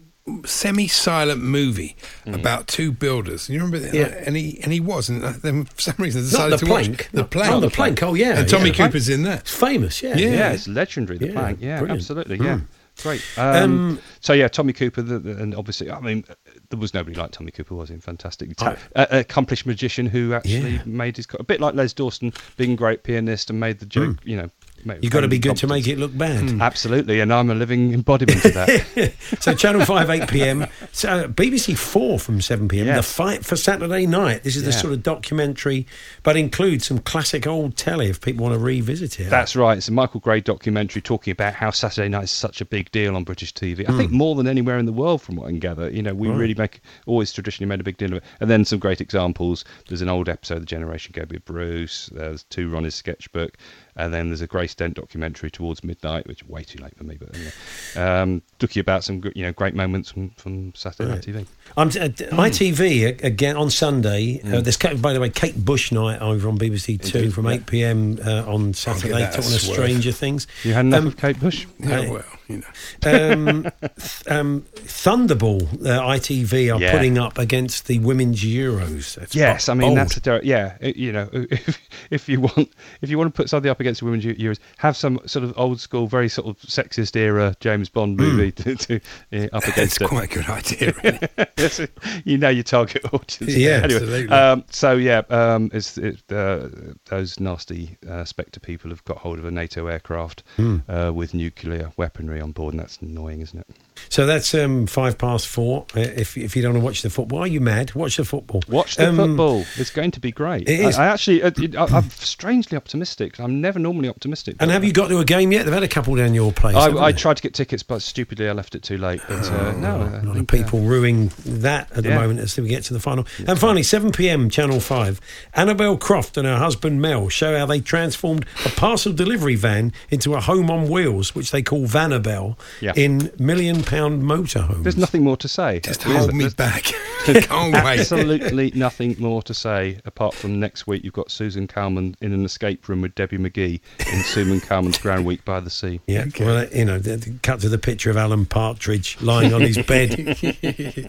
[0.44, 1.96] semi-silent movie
[2.26, 3.48] about two builders.
[3.48, 3.94] You remember that?
[3.94, 4.22] Yeah.
[4.26, 6.56] And he and he was, and uh, then for some reason I Not decided the
[6.58, 6.88] to plank.
[6.90, 7.52] watch the Not- plank.
[7.52, 8.02] oh, the plank.
[8.02, 8.38] Oh, yeah.
[8.40, 8.76] And Tommy yeah.
[8.86, 9.40] Cooper's in that.
[9.40, 10.16] It's famous, yeah.
[10.16, 10.30] Yeah.
[10.30, 11.18] Yeah, it's legendary.
[11.18, 11.58] The Yeah, plank.
[11.60, 12.00] Yeah, brilliant.
[12.00, 12.36] absolutely.
[12.38, 12.66] Yeah, Mm.
[13.02, 13.22] great.
[13.36, 16.24] Um, Um, so yeah, Tommy Cooper, the, the, and obviously, I mean,
[16.70, 17.96] there was nobody like Tommy Cooper, was he?
[17.96, 20.82] Fantastic, Ta- uh, accomplished magician who actually Yeah.
[20.86, 23.86] made his co- a bit like Les Dawson, being a great pianist and made the
[23.86, 24.18] joke.
[24.24, 24.52] You know, made-
[24.84, 26.60] You've got to be good to make it look bad.
[26.60, 29.12] Absolutely, and I'm a living embodiment of that.
[29.40, 30.66] so Channel 5, 8 p.m.
[30.94, 32.86] So BBC 4 from 7 p.m.
[32.86, 32.96] Yeah.
[32.96, 34.42] The Fight for Saturday Night.
[34.42, 35.86] This is the sort of documentary,
[36.22, 39.30] but includes some classic old telly if people want to revisit it.
[39.30, 39.78] That's right.
[39.78, 43.16] It's a Michael Grade documentary talking about how Saturday night is such a big deal
[43.16, 43.88] on British TV.
[43.88, 44.16] I think hmm.
[44.16, 45.90] more than anywhere in the world, from what I can gather.
[45.90, 46.38] You know, we Right.
[46.38, 48.24] really make always traditionally made a big deal of it.
[48.40, 49.64] And then some great examples.
[49.88, 52.10] There's an old episode, The Generation Go with Bruce.
[52.12, 53.56] There's two Ronnie's sketchbook,
[53.96, 57.04] and then there's a Grace Dent documentary towards midnight, which is way too late for
[57.04, 57.16] me.
[57.18, 57.52] But anyway,
[57.96, 61.46] um, talking about some you know great moments from, from Saturday Night TV.
[61.76, 64.40] I'm t- uh, d- ITV uh, again on Sunday.
[64.44, 64.64] Uh, Mm.
[64.64, 67.52] there's, by the way, Kate Bush night over on BBC Two Indeed, from yeah.
[67.52, 68.18] 8 p.m.
[68.24, 69.60] Uh, on Saturday, that a talking of.
[69.60, 70.46] Stranger Things.
[70.64, 71.66] You had enough Um, of Kate Bush?
[71.78, 73.32] Yeah, Uh, well, you know.
[73.32, 76.92] um, th- um, Thunderball, uh, ITV are Yeah.
[76.92, 79.14] putting up against the women's Euros.
[79.16, 79.98] That's Yes, I mean bold.
[79.98, 80.76] that's a direct, yeah.
[80.80, 81.78] it- You know, if,
[82.10, 84.96] if you want if you want to put something up against the women's Euros, have
[84.96, 88.96] some sort of old school, very sort of sexist era James Bond movie to, to
[89.32, 90.08] uh, up It's against it.
[90.08, 91.88] quite a good idea, really.
[92.24, 93.56] You know your target audience.
[93.56, 94.28] Yeah, anyway, absolutely.
[94.28, 96.68] Um, so yeah, um, it's, it, uh,
[97.06, 100.78] those nasty uh, Spectre people have got hold of a NATO aircraft Hmm.
[100.88, 103.66] uh, with nuclear weaponry on board, and that's annoying, isn't it?
[104.08, 105.86] So that's um, five past four.
[105.96, 107.94] Uh, if if you don't want to watch the football, are you mad?
[107.94, 108.62] Watch the football.
[108.68, 109.64] Watch the Um, football.
[109.76, 110.68] It's going to be great.
[110.68, 110.98] it is.
[110.98, 113.38] I, I actually, uh, I, I'm strangely optimistic.
[113.40, 114.56] I'm never normally optimistic.
[114.60, 115.64] And have you got to a game yet?
[115.64, 116.76] They've had a couple down your place.
[116.76, 119.20] I, I tried to get tickets, but stupidly I left it too late.
[119.28, 122.18] But uh, no, I a lot of think, uh, people ruining that at the yeah.
[122.20, 123.26] moment as we get to the final.
[123.46, 124.50] And finally, 7 p.m.
[124.50, 125.20] Channel 5.
[125.54, 130.34] Annabel Croft and her husband Mel show how they transformed a parcel delivery van into
[130.34, 132.92] a home on wheels, which they call Vanabelle, Yeah.
[132.96, 134.82] in million pound motorhomes.
[134.82, 135.80] There's nothing more to say.
[135.80, 136.36] Just hold isn't.
[136.36, 136.84] me There's back.
[137.24, 138.00] Can't wait.
[138.00, 142.44] Absolutely nothing more to say apart from next week you've got Susan Calman in an
[142.44, 143.80] escape room with Debbie McGee
[144.12, 146.00] in Susan Calman's Grand Week by the Sea.
[146.06, 149.60] Yeah, well, you know, the, the- cut to the picture of Alan Partridge lying on
[149.60, 150.36] his bed,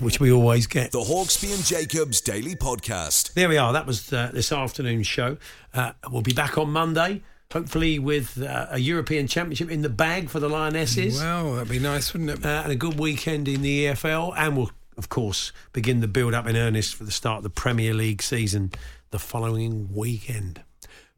[0.01, 0.91] which we always get.
[0.91, 3.33] The Hawksbee and Jacobs Daily Podcast.
[3.33, 3.73] There we are.
[3.73, 5.37] That was uh, this afternoon's show.
[5.73, 7.23] Uh, we'll be back on Monday,
[7.53, 11.19] hopefully with uh, a European Championship in the bag for the Lionesses.
[11.19, 12.45] Well, that'd be nice, wouldn't it?
[12.45, 16.33] uh, and a good weekend in the EFL, and we'll of course begin the build
[16.33, 18.71] up in earnest for the start of the Premier League season
[19.11, 20.61] the following weekend.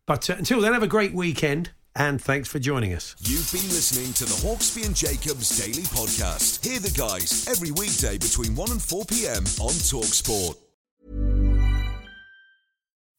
[0.06, 3.16] But uh, until then, have a great weekend, and thanks for joining us.
[3.22, 6.66] You've been listening to the Hawksbee and Jacobs Daily Podcast.
[6.66, 9.44] Hear the guys every weekday between 1 and 4 p.m.
[9.62, 10.58] on Talksport.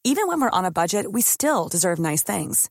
[0.05, 2.71] Even when we're on a budget, we still deserve nice things.